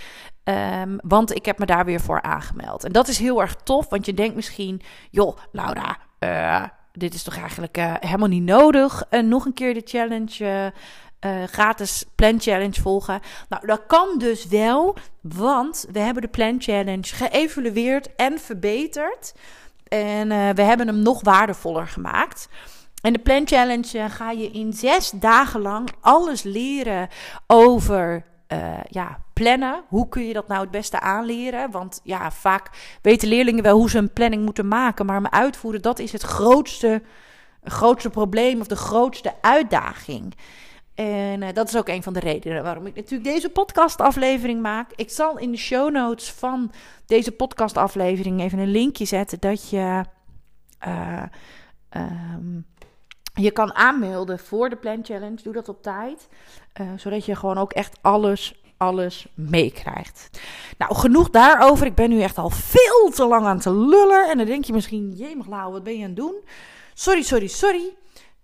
Um, 0.45 0.99
want 1.03 1.35
ik 1.35 1.45
heb 1.45 1.59
me 1.59 1.67
daar 1.67 1.85
weer 1.85 2.01
voor 2.01 2.23
aangemeld. 2.23 2.85
En 2.85 2.93
dat 2.93 3.09
is 3.09 3.19
heel 3.19 3.41
erg 3.41 3.55
tof, 3.55 3.89
want 3.89 4.07
je 4.07 4.15
denkt 4.15 4.35
misschien: 4.35 4.83
joh, 5.11 5.37
Laura, 5.53 5.99
uh, 6.21 6.65
dit 6.93 7.15
is 7.15 7.23
toch 7.23 7.37
eigenlijk 7.37 7.79
uh, 7.79 7.95
helemaal 8.01 8.29
niet 8.29 8.43
nodig. 8.43 9.05
Uh, 9.11 9.23
nog 9.23 9.45
een 9.45 9.55
keer 9.55 9.75
de 9.75 9.83
challenge. 9.85 10.73
gratis 11.47 12.05
Plan 12.15 12.41
Challenge 12.41 12.81
volgen. 12.81 13.21
Nou, 13.49 13.67
dat 13.67 13.83
kan 13.87 14.19
dus 14.19 14.47
wel, 14.47 14.97
want 15.21 15.87
we 15.93 15.99
hebben 15.99 16.23
de 16.23 16.29
Plan 16.29 16.61
Challenge 16.61 17.15
geëvalueerd 17.15 18.15
en 18.17 18.39
verbeterd. 18.39 19.35
En 19.89 20.31
uh, 20.31 20.49
we 20.51 20.63
hebben 20.63 20.87
hem 20.87 20.99
nog 20.99 21.23
waardevoller 21.23 21.87
gemaakt. 21.87 22.49
En 23.03 23.13
de 23.13 23.19
Plan 23.19 23.47
Challenge 23.47 23.99
uh, 23.99 24.05
ga 24.09 24.31
je 24.31 24.51
in 24.51 24.73
zes 24.73 25.11
dagen 25.11 25.61
lang 25.61 25.89
alles 26.01 26.43
leren 26.43 27.09
over 27.47 28.25
uh, 28.53 28.81
ja, 28.89 29.19
plannen. 29.33 29.83
Hoe 29.89 30.09
kun 30.09 30.27
je 30.27 30.33
dat 30.33 30.49
nou 30.49 30.61
het 30.61 30.71
beste 30.71 31.01
aanleren? 31.01 31.71
Want 31.71 32.01
ja, 32.03 32.31
vaak 32.31 32.71
weten 33.03 33.29
leerlingen 33.29 33.63
wel 33.63 33.77
hoe 33.77 33.91
ze 33.91 33.99
een 33.99 34.13
planning 34.13 34.45
moeten 34.45 34.69
maken. 34.69 35.07
Maar 35.07 35.15
hem 35.15 35.27
uitvoeren, 35.27 35.83
dat 35.83 35.99
is 35.99 36.13
het 36.13 36.23
grootste, 36.23 37.03
grootste 37.65 38.11
probleem 38.11 38.61
of 38.61 38.67
de 38.67 38.77
grootste 38.77 39.35
uitdaging. 39.41 40.35
En 40.97 41.43
uh, 41.43 41.49
dat 41.53 41.69
is 41.69 41.77
ook 41.77 41.89
een 41.89 42.03
van 42.03 42.13
de 42.13 42.21
redenen 42.21 42.63
waarom 42.63 42.87
ik 42.87 42.95
natuurlijk 42.95 43.25
deze 43.25 43.49
podcastaflevering 43.49 44.63
maak. 44.63 44.93
Ik 44.95 45.11
zal 45.11 45.39
in 45.39 45.51
de 45.51 45.57
show 45.57 45.93
notes 45.93 46.31
van 46.31 46.73
deze 47.07 47.33
podcastaflevering 47.33 48.41
even 48.41 48.59
een 48.59 48.71
linkje 48.71 49.05
zetten 49.05 49.41
dat 49.41 49.71
je 49.71 50.05
uh, 50.87 51.23
um, 51.91 52.67
je 53.35 53.51
kan 53.51 53.75
aanmelden 53.75 54.39
voor 54.39 54.69
de 54.69 54.77
Plan 54.77 55.05
Challenge. 55.05 55.43
Doe 55.43 55.53
dat 55.53 55.69
op 55.69 55.83
tijd, 55.83 56.29
uh, 56.81 56.87
zodat 56.97 57.25
je 57.25 57.37
gewoon 57.37 57.59
ook 57.59 57.73
echt 57.73 57.99
alles 58.01 58.65
alles 58.77 59.27
meekrijgt. 59.35 60.31
Nou, 60.79 60.95
genoeg 60.95 61.31
daarover. 61.31 61.87
Ik 61.87 61.95
ben 61.95 62.11
nu 62.11 62.21
echt 62.21 62.39
al 62.39 62.51
veel 62.51 63.11
te 63.15 63.27
lang 63.27 63.47
aan 63.47 63.59
te 63.59 63.73
lullen. 63.73 64.31
En 64.31 64.37
dan 64.37 64.47
denk 64.47 64.65
je 64.65 64.73
misschien, 64.73 65.13
jemig 65.13 65.47
Lau, 65.47 65.73
wat 65.73 65.83
ben 65.83 65.97
je 65.97 66.03
aan 66.03 66.07
het 66.07 66.17
doen? 66.17 66.35
Sorry, 66.95 67.23
sorry, 67.23 67.47
sorry. 67.47 67.95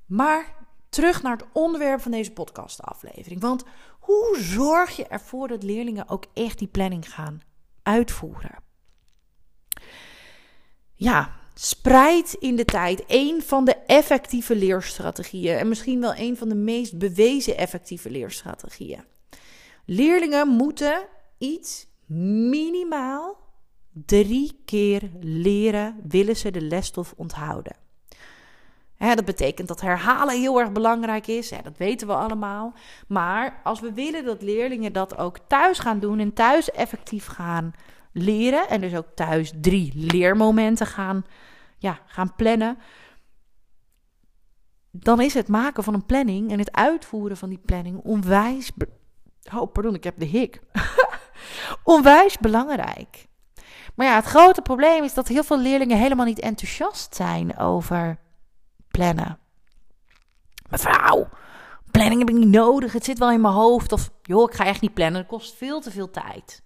Maar 0.07 0.47
terug 0.93 1.23
naar 1.23 1.37
het 1.37 1.47
onderwerp 1.53 2.01
van 2.01 2.11
deze 2.11 2.33
podcastaflevering. 2.33 3.41
Want 3.41 3.65
Hoe 4.01 4.37
zorg 4.41 4.97
je 4.97 5.07
ervoor 5.07 5.49
dat 5.49 5.63
leerlingen 5.63 6.09
ook 6.09 6.25
echt 6.35 6.59
die 6.59 6.69
planning 6.69 7.13
gaan 7.13 7.41
uitvoeren? 7.83 8.59
Ja, 10.95 11.33
spreid 11.55 12.33
in 12.33 12.57
de 12.57 12.65
tijd 12.65 13.05
een 13.07 13.43
van 13.43 13.65
de 13.65 13.77
effectieve 13.77 14.57
leerstrategieën 14.57 15.57
en 15.57 15.69
misschien 15.69 16.01
wel 16.01 16.15
een 16.17 16.37
van 16.37 16.49
de 16.49 16.55
meest 16.55 16.99
bewezen 16.99 17.57
effectieve 17.57 18.11
leerstrategieën. 18.11 19.05
Leerlingen 19.85 20.49
moeten 20.49 21.07
iets 21.39 21.87
minimaal 22.51 23.37
drie 23.93 24.63
keer 24.65 25.11
leren, 25.21 26.01
willen 26.09 26.37
ze 26.37 26.51
de 26.51 26.61
lesstof 26.61 27.15
onthouden. 27.17 27.82
Dat 29.03 29.25
betekent 29.25 29.69
dat 29.69 29.81
herhalen 29.81 30.41
heel 30.41 30.61
erg 30.61 30.73
belangrijk 30.73 31.27
is. 31.27 31.49
dat 31.49 31.77
weten 31.77 32.07
we 32.07 32.15
allemaal. 32.15 32.75
Maar 33.09 33.61
als 33.65 33.81
we 33.81 33.93
willen 33.93 34.25
dat 34.25 34.43
leerlingen 34.43 34.93
dat 34.93 35.19
ook 35.19 35.39
thuis 35.47 35.79
gaan 35.79 35.99
doen 35.99 36.19
en 36.19 36.33
thuis 36.33 36.71
effectief 36.71 37.27
gaan 37.27 37.73
leren. 38.13 38.69
En 38.69 38.81
dus 38.81 38.95
ook 38.95 39.09
thuis 39.15 39.53
drie 39.61 39.93
leermomenten 39.95 40.87
gaan, 40.87 41.25
ja, 41.79 42.01
gaan 42.07 42.35
plannen. 42.37 42.79
Dan 44.91 45.21
is 45.21 45.35
het 45.35 45.49
maken 45.49 45.85
van 45.85 45.95
een 45.95 46.07
planning 46.07 46.51
en 46.51 46.59
het 46.59 46.73
uitvoeren 46.73 47.37
van 47.37 47.49
die 47.49 47.63
planning 47.65 48.01
onwijs. 48.03 48.73
Oh, 49.55 49.73
pardon, 49.73 49.95
ik 49.95 50.05
heb 50.05 50.19
de 50.19 50.25
hik. 50.25 50.61
onwijs 51.85 52.39
belangrijk. 52.39 53.27
Maar 53.95 54.07
ja, 54.07 54.15
het 54.15 54.25
grote 54.25 54.63
probleem 54.63 55.05
is 55.05 55.15
dat 55.15 55.29
heel 55.29 55.45
veel 55.45 55.59
leerlingen 55.59 55.99
helemaal 55.99 56.27
niet 56.27 56.41
enthousiast 56.41 57.15
zijn 57.15 57.59
over 57.59 58.19
plannen. 58.93 59.39
Mevrouw, 60.71 61.29
planning 61.91 62.19
heb 62.19 62.29
ik 62.29 62.37
niet 62.37 62.49
nodig. 62.49 62.93
Het 62.93 63.05
zit 63.05 63.19
wel 63.19 63.31
in 63.31 63.41
mijn 63.41 63.55
hoofd. 63.55 63.93
Of 63.93 64.11
joh, 64.23 64.51
ik 64.51 64.57
ga 64.57 64.65
echt 64.65 64.81
niet 64.81 64.95
plannen. 64.95 65.21
Het 65.21 65.31
kost 65.31 65.55
veel 65.55 65.81
te 65.81 65.91
veel 65.91 66.11
tijd. 66.11 66.63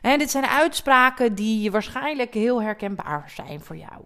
En 0.00 0.18
dit 0.18 0.30
zijn 0.30 0.46
uitspraken 0.46 1.34
die 1.34 1.70
waarschijnlijk 1.70 2.34
heel 2.34 2.62
herkenbaar 2.62 3.30
zijn 3.30 3.60
voor 3.60 3.76
jou. 3.76 4.04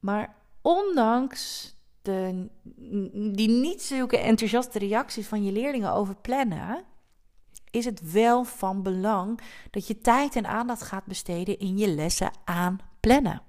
Maar 0.00 0.34
ondanks 0.62 1.74
de, 2.02 2.46
die 3.34 3.48
niet 3.48 3.82
zulke 3.82 4.18
enthousiaste 4.18 4.78
reacties 4.78 5.26
van 5.26 5.44
je 5.44 5.52
leerlingen 5.52 5.92
over 5.92 6.14
plannen, 6.14 6.84
is 7.70 7.84
het 7.84 8.12
wel 8.12 8.44
van 8.44 8.82
belang 8.82 9.40
dat 9.70 9.86
je 9.86 9.98
tijd 9.98 10.36
en 10.36 10.46
aandacht 10.46 10.82
gaat 10.82 11.04
besteden 11.04 11.58
in 11.58 11.78
je 11.78 11.88
lessen 11.88 12.30
aan 12.44 12.78
plannen. 13.00 13.42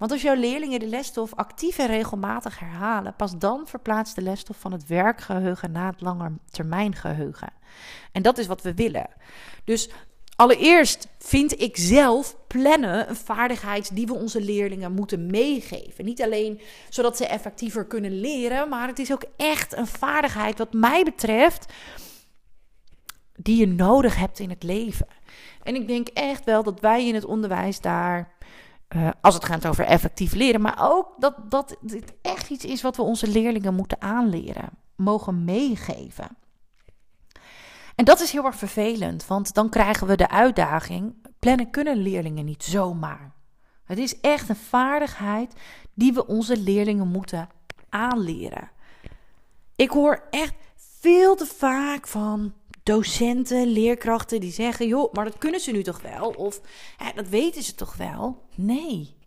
Want 0.00 0.12
als 0.12 0.22
jouw 0.22 0.34
leerlingen 0.34 0.80
de 0.80 0.86
lesstof 0.86 1.34
actief 1.34 1.78
en 1.78 1.86
regelmatig 1.86 2.58
herhalen, 2.58 3.14
pas 3.16 3.38
dan 3.38 3.66
verplaatst 3.66 4.14
de 4.14 4.22
lesstof 4.22 4.56
van 4.56 4.72
het 4.72 4.86
werkgeheugen 4.86 5.72
naar 5.72 5.92
het 5.92 6.00
langetermijngeheugen. 6.00 7.52
En 8.12 8.22
dat 8.22 8.38
is 8.38 8.46
wat 8.46 8.62
we 8.62 8.74
willen. 8.74 9.06
Dus 9.64 9.90
allereerst 10.36 11.08
vind 11.18 11.60
ik 11.60 11.76
zelf 11.76 12.36
plannen 12.46 13.08
een 13.08 13.16
vaardigheid 13.16 13.94
die 13.96 14.06
we 14.06 14.14
onze 14.14 14.40
leerlingen 14.40 14.92
moeten 14.92 15.26
meegeven. 15.26 16.04
Niet 16.04 16.22
alleen 16.22 16.60
zodat 16.88 17.16
ze 17.16 17.26
effectiever 17.26 17.84
kunnen 17.84 18.20
leren, 18.20 18.68
maar 18.68 18.86
het 18.86 18.98
is 18.98 19.12
ook 19.12 19.24
echt 19.36 19.76
een 19.76 19.86
vaardigheid, 19.86 20.58
wat 20.58 20.72
mij 20.72 21.02
betreft, 21.02 21.72
die 23.36 23.56
je 23.56 23.66
nodig 23.66 24.16
hebt 24.16 24.38
in 24.38 24.50
het 24.50 24.62
leven. 24.62 25.06
En 25.62 25.74
ik 25.74 25.86
denk 25.86 26.08
echt 26.08 26.44
wel 26.44 26.62
dat 26.62 26.80
wij 26.80 27.06
in 27.06 27.14
het 27.14 27.24
onderwijs 27.24 27.80
daar 27.80 28.38
uh, 28.96 29.08
als 29.20 29.34
het 29.34 29.44
gaat 29.44 29.66
over 29.66 29.84
effectief 29.84 30.34
leren, 30.34 30.60
maar 30.60 30.76
ook 30.78 31.08
dat, 31.18 31.34
dat 31.48 31.76
dit 31.80 32.12
echt 32.22 32.50
iets 32.50 32.64
is 32.64 32.82
wat 32.82 32.96
we 32.96 33.02
onze 33.02 33.26
leerlingen 33.26 33.74
moeten 33.74 34.00
aanleren, 34.00 34.68
mogen 34.96 35.44
meegeven. 35.44 36.36
En 37.94 38.04
dat 38.04 38.20
is 38.20 38.32
heel 38.32 38.44
erg 38.44 38.56
vervelend, 38.56 39.26
want 39.26 39.54
dan 39.54 39.68
krijgen 39.68 40.06
we 40.06 40.16
de 40.16 40.28
uitdaging: 40.28 41.14
plannen 41.38 41.70
kunnen 41.70 41.96
leerlingen 41.96 42.44
niet 42.44 42.64
zomaar. 42.64 43.32
Het 43.84 43.98
is 43.98 44.20
echt 44.20 44.48
een 44.48 44.56
vaardigheid 44.56 45.54
die 45.94 46.12
we 46.12 46.26
onze 46.26 46.56
leerlingen 46.56 47.08
moeten 47.08 47.48
aanleren. 47.88 48.70
Ik 49.76 49.90
hoor 49.90 50.22
echt 50.30 50.54
veel 50.76 51.36
te 51.36 51.46
vaak 51.46 52.06
van 52.06 52.52
docenten, 52.82 53.66
leerkrachten 53.66 54.40
die 54.40 54.52
zeggen: 54.52 54.86
joh, 54.86 55.12
maar 55.12 55.24
dat 55.24 55.38
kunnen 55.38 55.60
ze 55.60 55.72
nu 55.72 55.82
toch 55.82 56.02
wel? 56.02 56.30
Of 56.30 56.60
dat 57.14 57.28
weten 57.28 57.62
ze 57.62 57.74
toch 57.74 57.96
wel? 57.96 58.42
Nee. 58.54 59.18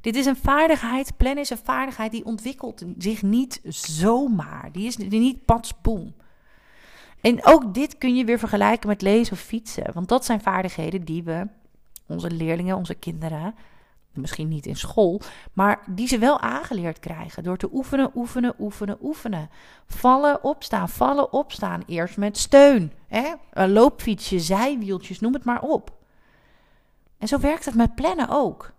Dit 0.00 0.16
is 0.16 0.26
een 0.26 0.36
vaardigheid, 0.36 1.16
plannen 1.16 1.42
is 1.42 1.50
een 1.50 1.58
vaardigheid 1.64 2.10
die 2.12 2.24
ontwikkelt 2.24 2.84
zich 2.98 3.22
niet 3.22 3.60
zomaar. 3.68 4.68
Die 4.72 4.86
is 4.86 4.96
niet 4.96 5.44
patsboom. 5.44 6.14
En 7.20 7.44
ook 7.46 7.74
dit 7.74 7.98
kun 7.98 8.16
je 8.16 8.24
weer 8.24 8.38
vergelijken 8.38 8.88
met 8.88 9.02
lezen 9.02 9.32
of 9.32 9.40
fietsen. 9.40 9.92
Want 9.94 10.08
dat 10.08 10.24
zijn 10.24 10.40
vaardigheden 10.40 11.04
die 11.04 11.22
we 11.22 11.46
onze 12.06 12.30
leerlingen, 12.30 12.76
onze 12.76 12.94
kinderen 12.94 13.54
misschien 14.12 14.48
niet 14.48 14.66
in 14.66 14.76
school, 14.76 15.20
maar 15.52 15.82
die 15.86 16.08
ze 16.08 16.18
wel 16.18 16.40
aangeleerd 16.40 16.98
krijgen 16.98 17.42
door 17.42 17.56
te 17.56 17.68
oefenen, 17.72 18.10
oefenen, 18.14 18.54
oefenen, 18.58 18.98
oefenen. 19.02 19.50
Vallen, 19.86 20.44
opstaan, 20.44 20.88
vallen, 20.88 21.32
opstaan. 21.32 21.82
Eerst 21.86 22.16
met 22.16 22.38
steun. 22.38 22.92
Hè? 23.06 23.32
Een 23.52 23.72
loopfietsje, 23.72 24.40
zijwieltjes, 24.40 25.20
noem 25.20 25.34
het 25.34 25.44
maar 25.44 25.62
op. 25.62 25.92
En 27.18 27.28
zo 27.28 27.38
werkt 27.38 27.64
het 27.64 27.74
met 27.74 27.94
plannen 27.94 28.28
ook. 28.28 28.72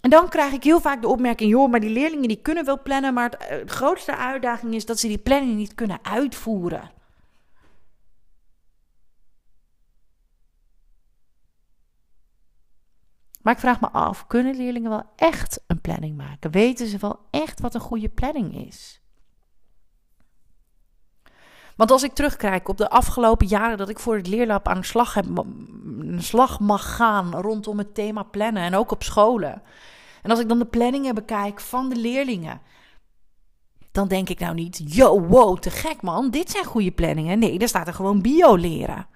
En 0.00 0.10
dan 0.10 0.28
krijg 0.28 0.52
ik 0.52 0.64
heel 0.64 0.80
vaak 0.80 1.02
de 1.02 1.08
opmerking: 1.08 1.50
joh, 1.50 1.70
maar 1.70 1.80
die 1.80 1.90
leerlingen 1.90 2.28
die 2.28 2.42
kunnen 2.42 2.64
wel 2.64 2.82
plannen, 2.82 3.14
maar 3.14 3.30
de 3.30 3.62
grootste 3.66 4.16
uitdaging 4.16 4.74
is 4.74 4.86
dat 4.86 4.98
ze 4.98 5.08
die 5.08 5.18
planning 5.18 5.56
niet 5.56 5.74
kunnen 5.74 5.98
uitvoeren. 6.02 6.90
Maar 13.48 13.56
ik 13.56 13.62
vraag 13.62 13.80
me 13.80 13.90
af, 13.90 14.26
kunnen 14.26 14.56
leerlingen 14.56 14.90
wel 14.90 15.02
echt 15.16 15.60
een 15.66 15.80
planning 15.80 16.16
maken? 16.16 16.50
Weten 16.50 16.86
ze 16.86 16.98
wel 16.98 17.18
echt 17.30 17.60
wat 17.60 17.74
een 17.74 17.80
goede 17.80 18.08
planning 18.08 18.66
is? 18.66 19.00
Want 21.76 21.90
als 21.90 22.02
ik 22.02 22.12
terugkijk 22.12 22.68
op 22.68 22.76
de 22.76 22.90
afgelopen 22.90 23.46
jaren 23.46 23.78
dat 23.78 23.88
ik 23.88 23.98
voor 23.98 24.16
het 24.16 24.26
leerlab 24.26 24.68
aan 24.68 24.80
de 24.80 24.86
slag, 24.86 25.14
heb, 25.14 25.24
de 25.24 26.20
slag 26.20 26.60
mag 26.60 26.96
gaan 26.96 27.34
rondom 27.34 27.78
het 27.78 27.94
thema 27.94 28.22
plannen 28.22 28.62
en 28.62 28.74
ook 28.74 28.90
op 28.90 29.02
scholen. 29.02 29.62
En 30.22 30.30
als 30.30 30.40
ik 30.40 30.48
dan 30.48 30.58
de 30.58 30.66
planningen 30.66 31.14
bekijk 31.14 31.60
van 31.60 31.88
de 31.88 31.96
leerlingen, 31.96 32.60
dan 33.92 34.08
denk 34.08 34.28
ik 34.28 34.38
nou 34.38 34.54
niet, 34.54 34.80
yo, 34.84 35.20
wow, 35.20 35.58
te 35.58 35.70
gek 35.70 36.02
man, 36.02 36.30
dit 36.30 36.50
zijn 36.50 36.64
goede 36.64 36.92
planningen. 36.92 37.38
Nee, 37.38 37.58
daar 37.58 37.68
staat 37.68 37.86
er 37.86 37.94
gewoon 37.94 38.22
bio 38.22 38.54
leren. 38.54 39.06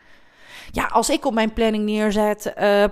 Ja, 0.70 0.86
als 0.86 1.10
ik 1.10 1.24
op 1.24 1.34
mijn 1.34 1.52
planning 1.52 1.84
neerzet, 1.84 2.52
uh, 2.58 2.84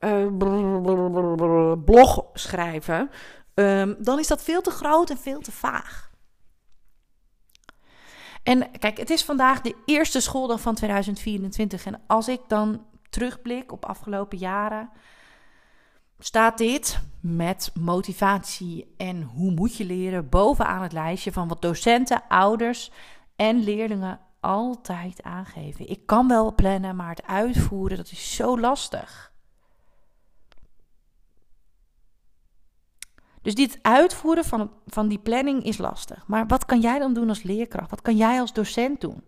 uh, 0.00 1.76
blog 1.84 2.24
schrijven, 2.32 3.10
um, 3.54 3.96
dan 3.98 4.18
is 4.18 4.26
dat 4.26 4.42
veel 4.42 4.60
te 4.60 4.70
groot 4.70 5.10
en 5.10 5.18
veel 5.18 5.40
te 5.40 5.52
vaag. 5.52 6.10
En 8.42 8.70
kijk, 8.78 8.98
het 8.98 9.10
is 9.10 9.24
vandaag 9.24 9.60
de 9.60 9.76
eerste 9.84 10.20
schooldag 10.20 10.60
van 10.60 10.74
2024. 10.74 11.86
En 11.86 12.00
als 12.06 12.28
ik 12.28 12.40
dan 12.48 12.84
terugblik 13.10 13.72
op 13.72 13.84
afgelopen 13.84 14.38
jaren, 14.38 14.90
staat 16.18 16.58
dit 16.58 17.00
met 17.20 17.70
motivatie 17.80 18.94
en 18.96 19.22
hoe 19.22 19.50
moet 19.50 19.76
je 19.76 19.84
leren 19.84 20.28
bovenaan 20.28 20.82
het 20.82 20.92
lijstje 20.92 21.32
van 21.32 21.48
wat 21.48 21.62
docenten, 21.62 22.22
ouders 22.28 22.90
en 23.36 23.62
leerlingen 23.62 24.20
altijd 24.40 25.22
aangeven. 25.22 25.90
Ik 25.90 26.06
kan 26.06 26.28
wel 26.28 26.54
plannen, 26.54 26.96
maar 26.96 27.08
het 27.08 27.26
uitvoeren 27.26 27.96
dat 27.96 28.10
is 28.10 28.34
zo 28.34 28.60
lastig. 28.60 29.29
Dus 33.42 33.54
dit 33.54 33.78
uitvoeren 33.82 34.44
van, 34.44 34.70
van 34.86 35.08
die 35.08 35.18
planning 35.18 35.64
is 35.64 35.78
lastig. 35.78 36.26
Maar 36.26 36.46
wat 36.46 36.64
kan 36.64 36.80
jij 36.80 36.98
dan 36.98 37.12
doen 37.12 37.28
als 37.28 37.42
leerkracht? 37.42 37.90
Wat 37.90 38.02
kan 38.02 38.16
jij 38.16 38.40
als 38.40 38.52
docent 38.52 39.00
doen? 39.00 39.22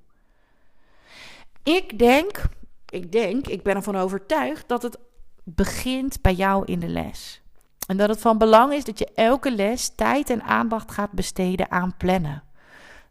Ik 1.62 1.98
denk, 1.98 2.42
ik 2.88 3.12
denk, 3.12 3.46
ik 3.46 3.62
ben 3.62 3.76
ervan 3.76 3.96
overtuigd 3.96 4.68
dat 4.68 4.82
het 4.82 4.98
begint 5.44 6.22
bij 6.22 6.34
jou 6.34 6.64
in 6.64 6.80
de 6.80 6.88
les. 6.88 7.42
En 7.86 7.96
dat 7.96 8.08
het 8.08 8.20
van 8.20 8.38
belang 8.38 8.72
is 8.72 8.84
dat 8.84 8.98
je 8.98 9.10
elke 9.14 9.50
les 9.50 9.94
tijd 9.94 10.30
en 10.30 10.42
aandacht 10.42 10.90
gaat 10.90 11.12
besteden 11.12 11.70
aan 11.70 11.96
plannen. 11.96 12.42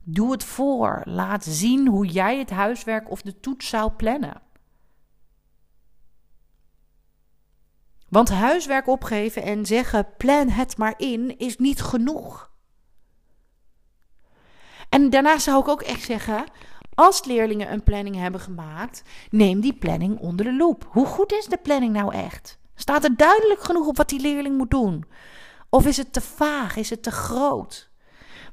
Doe 0.03 0.31
het 0.31 0.43
voor. 0.43 1.01
Laat 1.05 1.43
zien 1.43 1.87
hoe 1.87 2.05
jij 2.05 2.37
het 2.37 2.49
huiswerk 2.49 3.11
of 3.11 3.21
de 3.21 3.39
toets 3.39 3.69
zou 3.69 3.91
plannen. 3.91 4.41
Want 8.11 8.29
huiswerk 8.29 8.87
opgeven 8.87 9.43
en 9.43 9.65
zeggen 9.65 10.07
plan 10.17 10.49
het 10.49 10.77
maar 10.77 10.93
in 10.97 11.37
is 11.37 11.57
niet 11.57 11.81
genoeg. 11.81 12.51
En 14.89 15.09
daarnaast 15.09 15.43
zou 15.43 15.59
ik 15.59 15.67
ook 15.67 15.81
echt 15.81 16.03
zeggen, 16.03 16.43
als 16.93 17.25
leerlingen 17.25 17.71
een 17.71 17.83
planning 17.83 18.15
hebben 18.15 18.41
gemaakt, 18.41 19.03
neem 19.29 19.61
die 19.61 19.73
planning 19.73 20.19
onder 20.19 20.45
de 20.45 20.53
loep. 20.55 20.87
Hoe 20.89 21.05
goed 21.05 21.33
is 21.33 21.45
de 21.45 21.57
planning 21.57 21.93
nou 21.93 22.13
echt? 22.13 22.59
Staat 22.75 23.03
er 23.03 23.15
duidelijk 23.15 23.63
genoeg 23.63 23.87
op 23.87 23.97
wat 23.97 24.09
die 24.09 24.21
leerling 24.21 24.57
moet 24.57 24.71
doen? 24.71 25.05
Of 25.69 25.85
is 25.85 25.97
het 25.97 26.13
te 26.13 26.21
vaag? 26.21 26.75
Is 26.75 26.89
het 26.89 27.03
te 27.03 27.11
groot? 27.11 27.89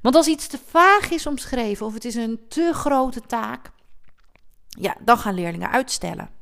Want 0.02 0.14
als 0.14 0.26
iets 0.26 0.46
te 0.46 0.58
vaag 0.66 1.10
is 1.10 1.26
omschreven 1.26 1.86
of 1.86 1.94
het 1.94 2.04
is 2.04 2.14
een 2.14 2.40
te 2.48 2.70
grote 2.72 3.20
taak, 3.20 3.70
ja, 4.68 4.96
dan 5.00 5.18
gaan 5.18 5.34
leerlingen 5.34 5.70
uitstellen. 5.70 6.37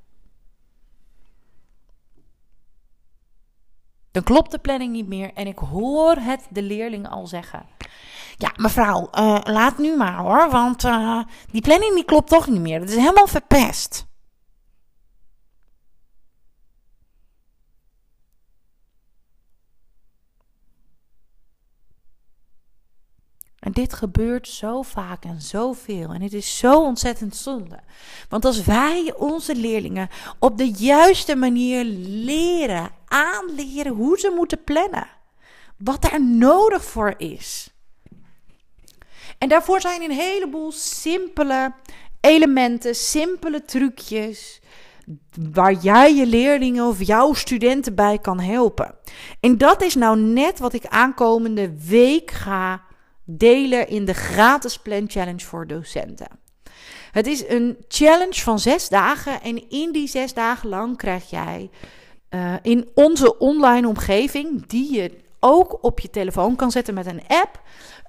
Dan 4.16 4.24
klopt 4.24 4.50
de 4.50 4.58
planning 4.58 4.92
niet 4.92 5.08
meer 5.08 5.30
en 5.34 5.46
ik 5.46 5.58
hoor 5.58 6.16
het 6.16 6.46
de 6.50 6.62
leerlingen 6.62 7.10
al 7.10 7.26
zeggen. 7.26 7.66
Ja, 8.36 8.52
mevrouw, 8.56 9.08
uh, 9.14 9.38
laat 9.42 9.78
nu 9.78 9.96
maar 9.96 10.16
hoor, 10.16 10.50
want 10.50 10.84
uh, 10.84 11.22
die 11.50 11.60
planning 11.60 11.94
die 11.94 12.04
klopt 12.04 12.28
toch 12.28 12.46
niet 12.46 12.60
meer. 12.60 12.80
Het 12.80 12.88
is 12.88 12.96
helemaal 12.96 13.26
verpest. 13.26 14.06
En 23.58 23.72
dit 23.72 23.94
gebeurt 23.94 24.48
zo 24.48 24.82
vaak 24.82 25.24
en 25.24 25.40
zoveel. 25.40 26.12
En 26.12 26.22
het 26.22 26.32
is 26.32 26.58
zo 26.58 26.82
ontzettend 26.82 27.36
zonde. 27.36 27.80
Want 28.28 28.44
als 28.44 28.64
wij 28.64 29.14
onze 29.16 29.54
leerlingen 29.54 30.08
op 30.38 30.58
de 30.58 30.70
juiste 30.70 31.36
manier 31.36 31.84
leren, 32.24 32.90
aanleren 33.16 33.92
hoe 33.92 34.18
ze 34.18 34.32
moeten 34.36 34.64
plannen, 34.64 35.08
wat 35.76 36.02
daar 36.02 36.24
nodig 36.24 36.84
voor 36.84 37.14
is. 37.16 37.70
En 39.38 39.48
daarvoor 39.48 39.80
zijn 39.80 40.02
een 40.02 40.10
heleboel 40.10 40.72
simpele 40.72 41.74
elementen, 42.20 42.94
simpele 42.94 43.64
trucjes 43.64 44.60
waar 45.52 45.72
jij 45.72 46.14
je 46.14 46.26
leerlingen 46.26 46.84
of 46.84 47.02
jouw 47.02 47.32
studenten 47.32 47.94
bij 47.94 48.18
kan 48.18 48.40
helpen. 48.40 48.94
En 49.40 49.58
dat 49.58 49.82
is 49.82 49.94
nou 49.94 50.18
net 50.18 50.58
wat 50.58 50.72
ik 50.72 50.86
aankomende 50.86 51.86
week 51.86 52.30
ga 52.30 52.82
delen 53.24 53.88
in 53.88 54.04
de 54.04 54.14
gratis 54.14 54.78
Plan 54.78 55.10
Challenge 55.10 55.44
voor 55.44 55.66
docenten. 55.66 56.28
Het 57.10 57.26
is 57.26 57.48
een 57.48 57.76
challenge 57.88 58.40
van 58.40 58.58
zes 58.58 58.88
dagen 58.88 59.42
en 59.42 59.70
in 59.70 59.92
die 59.92 60.08
zes 60.08 60.34
dagen 60.34 60.68
lang 60.68 60.96
krijg 60.96 61.30
jij 61.30 61.70
uh, 62.30 62.54
in 62.62 62.88
onze 62.94 63.38
online 63.38 63.88
omgeving, 63.88 64.66
die 64.66 64.94
je 64.94 65.18
ook 65.40 65.84
op 65.84 66.00
je 66.00 66.10
telefoon 66.10 66.56
kan 66.56 66.70
zetten 66.70 66.94
met 66.94 67.06
een 67.06 67.22
app, 67.26 67.60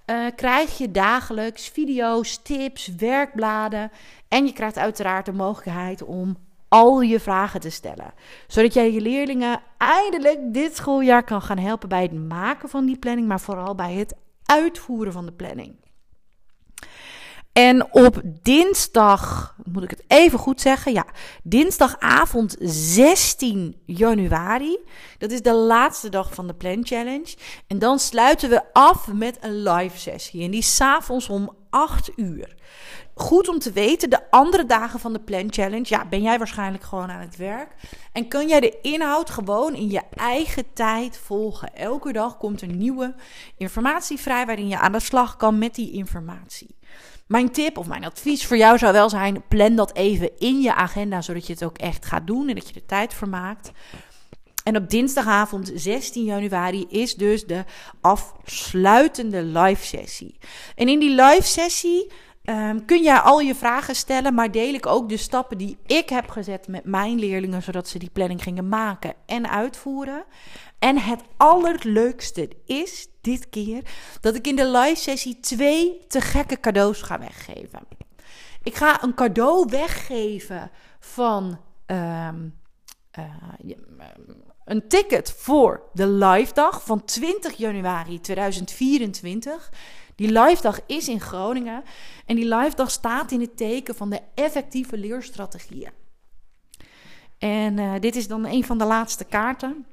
uh, 0.05 0.25
krijg 0.35 0.77
je 0.77 0.91
dagelijks 0.91 1.67
video's, 1.67 2.41
tips, 2.41 2.95
werkbladen 2.97 3.91
en 4.27 4.45
je 4.45 4.53
krijgt 4.53 4.77
uiteraard 4.77 5.25
de 5.25 5.33
mogelijkheid 5.33 6.03
om 6.03 6.37
al 6.67 7.01
je 7.01 7.19
vragen 7.19 7.59
te 7.59 7.69
stellen. 7.69 8.13
Zodat 8.47 8.73
jij 8.73 8.91
je 8.91 9.01
leerlingen 9.01 9.61
eindelijk 9.77 10.39
dit 10.53 10.75
schooljaar 10.75 11.23
kan 11.23 11.41
gaan 11.41 11.57
helpen 11.57 11.89
bij 11.89 12.01
het 12.01 12.27
maken 12.27 12.69
van 12.69 12.85
die 12.85 12.97
planning, 12.97 13.27
maar 13.27 13.39
vooral 13.39 13.75
bij 13.75 13.93
het 13.93 14.15
uitvoeren 14.45 15.13
van 15.13 15.25
de 15.25 15.31
planning. 15.31 15.75
En 17.57 17.93
op 17.93 18.21
dinsdag, 18.23 19.55
moet 19.63 19.83
ik 19.83 19.89
het 19.89 20.03
even 20.07 20.39
goed 20.39 20.61
zeggen, 20.61 20.93
ja, 20.93 21.05
dinsdagavond 21.43 22.55
16 22.59 23.75
januari, 23.85 24.77
dat 25.17 25.31
is 25.31 25.41
de 25.41 25.53
laatste 25.53 26.09
dag 26.09 26.33
van 26.33 26.47
de 26.47 26.53
Plan 26.53 26.85
Challenge. 26.85 27.35
En 27.67 27.79
dan 27.79 27.99
sluiten 27.99 28.49
we 28.49 28.73
af 28.73 29.07
met 29.13 29.37
een 29.41 29.63
live 29.63 29.97
sessie. 29.97 30.43
En 30.43 30.51
die 30.51 30.59
is 30.59 30.75
s'avonds 30.75 31.29
om 31.29 31.56
8 31.69 32.11
uur. 32.15 32.55
Goed 33.13 33.47
om 33.47 33.59
te 33.59 33.71
weten, 33.71 34.09
de 34.09 34.31
andere 34.31 34.65
dagen 34.65 34.99
van 34.99 35.13
de 35.13 35.19
Plan 35.19 35.53
Challenge, 35.53 35.85
ja, 35.87 36.05
ben 36.05 36.21
jij 36.21 36.37
waarschijnlijk 36.37 36.83
gewoon 36.83 37.11
aan 37.11 37.19
het 37.19 37.35
werk. 37.35 37.75
En 38.11 38.27
kun 38.27 38.47
jij 38.47 38.59
de 38.59 38.81
inhoud 38.81 39.29
gewoon 39.29 39.75
in 39.75 39.89
je 39.89 40.01
eigen 40.13 40.73
tijd 40.73 41.17
volgen. 41.17 41.75
Elke 41.75 42.11
dag 42.11 42.37
komt 42.37 42.61
er 42.61 42.67
nieuwe 42.67 43.15
informatie 43.57 44.17
vrij 44.17 44.45
waarin 44.45 44.67
je 44.67 44.79
aan 44.79 44.91
de 44.91 44.99
slag 44.99 45.37
kan 45.37 45.57
met 45.57 45.75
die 45.75 45.91
informatie. 45.91 46.75
Mijn 47.27 47.51
tip 47.51 47.77
of 47.77 47.87
mijn 47.87 48.05
advies 48.05 48.45
voor 48.45 48.57
jou 48.57 48.77
zou 48.77 48.93
wel 48.93 49.09
zijn: 49.09 49.43
plan 49.47 49.75
dat 49.75 49.95
even 49.95 50.37
in 50.37 50.61
je 50.61 50.73
agenda, 50.73 51.21
zodat 51.21 51.47
je 51.47 51.53
het 51.53 51.63
ook 51.63 51.77
echt 51.77 52.05
gaat 52.05 52.27
doen 52.27 52.47
en 52.47 52.55
dat 52.55 52.69
je 52.69 52.75
er 52.75 52.85
tijd 52.85 53.13
voor 53.13 53.29
maakt. 53.29 53.71
En 54.67 54.75
op 54.75 54.89
dinsdagavond 54.89 55.71
16 55.75 56.23
januari 56.23 56.85
is 56.89 57.15
dus 57.15 57.45
de 57.45 57.63
afsluitende 58.01 59.43
live 59.43 59.85
sessie. 59.85 60.37
En 60.75 60.87
in 60.87 60.99
die 60.99 61.09
live 61.09 61.47
sessie 61.47 62.11
Um, 62.49 62.85
kun 62.85 63.03
jij 63.03 63.19
al 63.19 63.39
je 63.39 63.55
vragen 63.55 63.95
stellen, 63.95 64.33
maar 64.33 64.51
deel 64.51 64.73
ik 64.73 64.85
ook 64.85 65.09
de 65.09 65.17
stappen 65.17 65.57
die 65.57 65.77
ik 65.85 66.09
heb 66.09 66.29
gezet 66.29 66.67
met 66.67 66.85
mijn 66.85 67.19
leerlingen, 67.19 67.63
zodat 67.63 67.87
ze 67.87 67.99
die 67.99 68.09
planning 68.09 68.43
gingen 68.43 68.69
maken 68.69 69.13
en 69.25 69.49
uitvoeren. 69.49 70.23
En 70.79 70.97
het 70.97 71.21
allerleukste 71.37 72.49
is 72.65 73.07
dit 73.21 73.49
keer 73.49 73.83
dat 74.21 74.35
ik 74.35 74.47
in 74.47 74.55
de 74.55 74.67
live 74.67 74.95
sessie 74.95 75.39
twee 75.39 76.05
te 76.07 76.21
gekke 76.21 76.59
cadeaus 76.59 77.01
ga 77.01 77.19
weggeven. 77.19 77.79
Ik 78.63 78.75
ga 78.75 79.03
een 79.03 79.13
cadeau 79.13 79.67
weggeven 79.69 80.71
van 80.99 81.59
um, 81.85 82.53
uh, 83.17 83.23
een 84.65 84.87
ticket 84.87 85.33
voor 85.37 85.89
de 85.93 86.07
live 86.07 86.53
dag 86.53 86.83
van 86.83 87.05
20 87.05 87.57
januari 87.57 88.21
2024. 88.21 89.71
Die 90.15 90.39
live 90.39 90.61
dag 90.61 90.79
is 90.85 91.07
in 91.07 91.21
Groningen 91.21 91.83
en 92.25 92.35
die 92.35 92.55
live 92.55 92.75
dag 92.75 92.91
staat 92.91 93.31
in 93.31 93.41
het 93.41 93.57
teken 93.57 93.95
van 93.95 94.09
de 94.09 94.19
effectieve 94.35 94.97
leerstrategieën. 94.97 95.91
En 97.37 97.77
uh, 97.77 97.93
dit 97.99 98.15
is 98.15 98.27
dan 98.27 98.45
een 98.45 98.63
van 98.63 98.77
de 98.77 98.85
laatste 98.85 99.23
kaarten. 99.23 99.85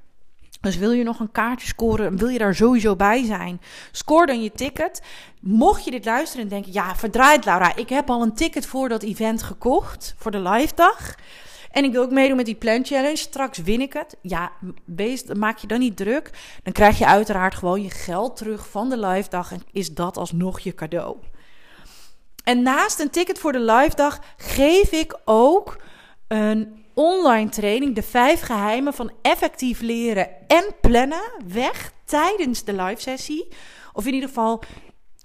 Dus 0.61 0.77
wil 0.77 0.93
je 0.93 1.05
nog 1.05 1.21
een 1.21 1.33
kaartje 1.33 1.67
scoren, 1.67 2.17
wil 2.17 2.29
je 2.29 2.39
daar 2.39 2.55
sowieso 2.55 2.97
bij 2.97 3.25
zijn, 3.25 3.61
scoor 3.93 4.27
dan 4.27 4.43
je 4.43 4.53
ticket. 4.53 5.03
Mocht 5.41 5.85
je 5.85 5.91
dit 5.91 6.05
luisteren 6.05 6.45
en 6.45 6.51
denken, 6.51 6.73
ja, 6.73 6.97
verdraait 6.97 7.45
Laura, 7.45 7.77
ik 7.77 7.89
heb 7.89 8.11
al 8.11 8.23
een 8.23 8.35
ticket 8.35 8.67
voor 8.67 8.89
dat 8.89 9.03
event 9.03 9.43
gekocht, 9.43 10.15
voor 10.19 10.31
de 10.31 10.41
live 10.41 10.75
dag. 10.75 11.15
En 11.75 11.85
ik 11.85 11.93
wil 11.93 12.03
ook 12.03 12.11
meedoen 12.11 12.37
met 12.37 12.47
die 12.47 12.55
Plan 12.55 12.85
Challenge. 12.85 13.17
Straks 13.17 13.59
win 13.59 13.81
ik 13.81 13.93
het. 13.93 14.17
Ja, 14.21 14.53
maak 15.37 15.59
je 15.59 15.67
dan 15.67 15.79
niet 15.79 15.97
druk. 15.97 16.31
Dan 16.63 16.73
krijg 16.73 16.99
je 16.99 17.07
uiteraard 17.07 17.55
gewoon 17.55 17.83
je 17.83 17.91
geld 17.91 18.37
terug 18.37 18.69
van 18.69 18.89
de 18.89 18.99
live 18.99 19.29
dag. 19.29 19.53
En 19.53 19.63
is 19.73 19.95
dat 19.95 20.17
alsnog 20.17 20.61
je 20.61 20.75
cadeau. 20.75 21.17
En 22.45 22.63
naast 22.63 23.01
een 23.01 23.11
ticket 23.11 23.39
voor 23.39 23.53
de 23.53 23.61
live 23.61 23.97
dag 23.97 24.21
geef 24.37 24.93
ik 24.93 25.19
ook 25.25 25.83
een 26.29 26.85
online 26.95 27.51
training. 27.51 27.95
De 27.95 28.03
vijf 28.03 28.41
geheimen 28.41 28.95
van 28.95 29.13
effectief 29.23 29.81
leren 29.81 30.29
en 30.47 30.65
plannen 30.81 31.33
weg 31.47 31.93
tijdens 32.05 32.65
de 32.65 32.73
live 32.73 33.01
sessie. 33.01 33.49
Of 33.93 34.07
in 34.07 34.15
ieder 34.15 34.29
geval 34.29 34.63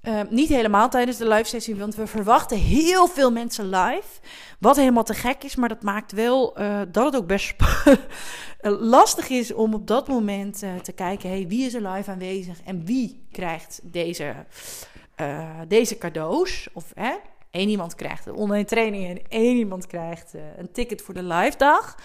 uh, 0.03 0.21
niet 0.29 0.49
helemaal 0.49 0.89
tijdens 0.89 1.17
de 1.17 1.27
live 1.27 1.43
sessie, 1.43 1.75
want 1.75 1.95
we 1.95 2.07
verwachten 2.07 2.57
heel 2.57 3.07
veel 3.07 3.31
mensen 3.31 3.69
live. 3.69 4.19
Wat 4.59 4.75
helemaal 4.75 5.03
te 5.03 5.13
gek 5.13 5.43
is, 5.43 5.55
maar 5.55 5.69
dat 5.69 5.83
maakt 5.83 6.11
wel 6.11 6.59
uh, 6.59 6.81
dat 6.91 7.05
het 7.05 7.15
ook 7.15 7.27
best 7.27 7.53
lastig 8.95 9.29
is 9.29 9.53
om 9.53 9.73
op 9.73 9.87
dat 9.87 10.07
moment 10.07 10.63
uh, 10.63 10.75
te 10.75 10.91
kijken: 10.91 11.29
hey, 11.29 11.47
wie 11.47 11.65
is 11.65 11.73
er 11.73 11.87
live 11.87 12.11
aanwezig 12.11 12.61
en 12.65 12.85
wie 12.85 13.27
krijgt 13.31 13.79
deze, 13.83 14.45
deze 15.67 15.97
cadeaus? 15.97 16.67
Of 16.73 16.91
hè, 16.95 17.13
één 17.51 17.69
iemand 17.69 17.95
krijgt 17.95 18.25
een 18.25 18.35
online 18.35 18.65
training 18.65 19.09
en 19.09 19.21
één 19.29 19.57
iemand 19.57 19.87
krijgt 19.87 20.33
een 20.57 20.71
ticket 20.71 21.01
voor 21.01 21.13
de 21.13 21.23
live 21.23 21.57
dag. 21.57 21.95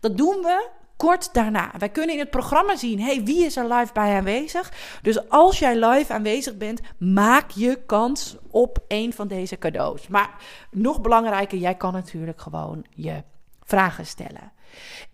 Dat 0.00 0.16
doen 0.16 0.42
we 0.42 0.68
kort 1.04 1.34
daarna. 1.34 1.70
Wij 1.78 1.88
kunnen 1.88 2.14
in 2.14 2.20
het 2.20 2.30
programma 2.30 2.76
zien, 2.76 3.00
hey, 3.00 3.22
wie 3.22 3.44
is 3.44 3.56
er 3.56 3.72
live 3.74 3.92
bij 3.92 4.16
aanwezig? 4.16 4.72
Dus 5.02 5.28
als 5.28 5.58
jij 5.58 5.86
live 5.86 6.12
aanwezig 6.12 6.56
bent, 6.56 6.80
maak 6.98 7.50
je 7.50 7.82
kans 7.86 8.36
op 8.50 8.78
een 8.88 9.12
van 9.12 9.28
deze 9.28 9.58
cadeaus. 9.58 10.08
Maar 10.08 10.30
nog 10.70 11.00
belangrijker, 11.00 11.58
jij 11.58 11.74
kan 11.74 11.92
natuurlijk 11.92 12.40
gewoon 12.40 12.84
je 12.90 13.22
vragen 13.62 14.06
stellen. 14.06 14.52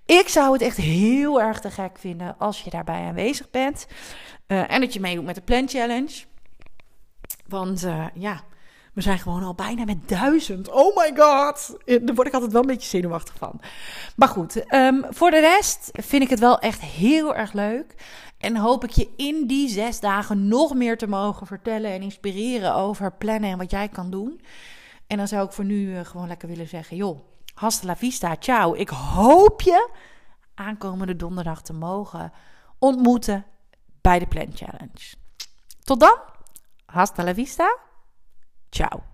Ik 0.06 0.28
zou 0.28 0.52
het 0.52 0.62
echt 0.62 0.76
heel 0.76 1.40
erg 1.40 1.60
te 1.60 1.70
gek 1.70 1.98
vinden 1.98 2.34
als 2.38 2.60
je 2.60 2.70
daarbij 2.70 3.06
aanwezig 3.06 3.50
bent. 3.50 3.86
Uh, 4.46 4.72
en 4.72 4.80
dat 4.80 4.92
je 4.92 5.00
meedoet 5.00 5.24
met 5.24 5.34
de 5.34 5.40
Plan 5.40 5.68
Challenge. 5.68 6.24
Want 7.46 7.84
uh, 7.84 8.06
ja, 8.14 8.40
we 8.92 9.00
zijn 9.00 9.18
gewoon 9.18 9.42
al 9.42 9.54
bijna 9.54 9.84
met 9.84 10.08
duizend. 10.08 10.68
Oh 10.68 10.96
my 10.96 11.12
god. 11.16 11.76
Daar 11.84 12.14
word 12.14 12.26
ik 12.26 12.34
altijd 12.34 12.52
wel 12.52 12.60
een 12.60 12.66
beetje 12.66 12.88
zenuwachtig 12.88 13.34
van. 13.38 13.60
Maar 14.16 14.28
goed, 14.28 14.74
um, 14.74 15.04
voor 15.08 15.30
de 15.30 15.40
rest 15.40 15.90
vind 15.92 16.22
ik 16.22 16.30
het 16.30 16.38
wel 16.38 16.58
echt 16.58 16.80
heel 16.80 17.34
erg 17.34 17.52
leuk. 17.52 17.94
En 18.38 18.56
hoop 18.56 18.84
ik 18.84 18.90
je 18.90 19.08
in 19.16 19.46
die 19.46 19.68
zes 19.68 20.00
dagen 20.00 20.48
nog 20.48 20.74
meer 20.74 20.98
te 20.98 21.06
mogen 21.06 21.46
vertellen 21.46 21.90
en 21.90 22.02
inspireren 22.02 22.74
over 22.74 23.12
plannen 23.12 23.50
en 23.50 23.58
wat 23.58 23.70
jij 23.70 23.88
kan 23.88 24.10
doen. 24.10 24.40
En 25.06 25.16
dan 25.16 25.28
zou 25.28 25.46
ik 25.46 25.52
voor 25.52 25.64
nu 25.64 25.90
uh, 25.90 26.04
gewoon 26.04 26.28
lekker 26.28 26.48
willen 26.48 26.68
zeggen: 26.68 26.96
joh, 26.96 27.20
hasta 27.54 27.86
la 27.86 27.96
vista, 27.96 28.36
ciao. 28.38 28.74
Ik 28.74 28.88
hoop 28.88 29.60
je 29.60 29.90
aankomende 30.54 31.16
donderdag 31.16 31.62
te 31.62 31.72
mogen 31.72 32.32
ontmoeten 32.78 33.44
bij 34.00 34.18
de 34.18 34.26
Plan 34.26 34.50
Challenge. 34.54 35.14
Tot 35.84 36.00
dan, 36.00 36.18
hasta 36.86 37.24
la 37.24 37.34
vista. 37.34 37.89
Ciao. 38.70 39.09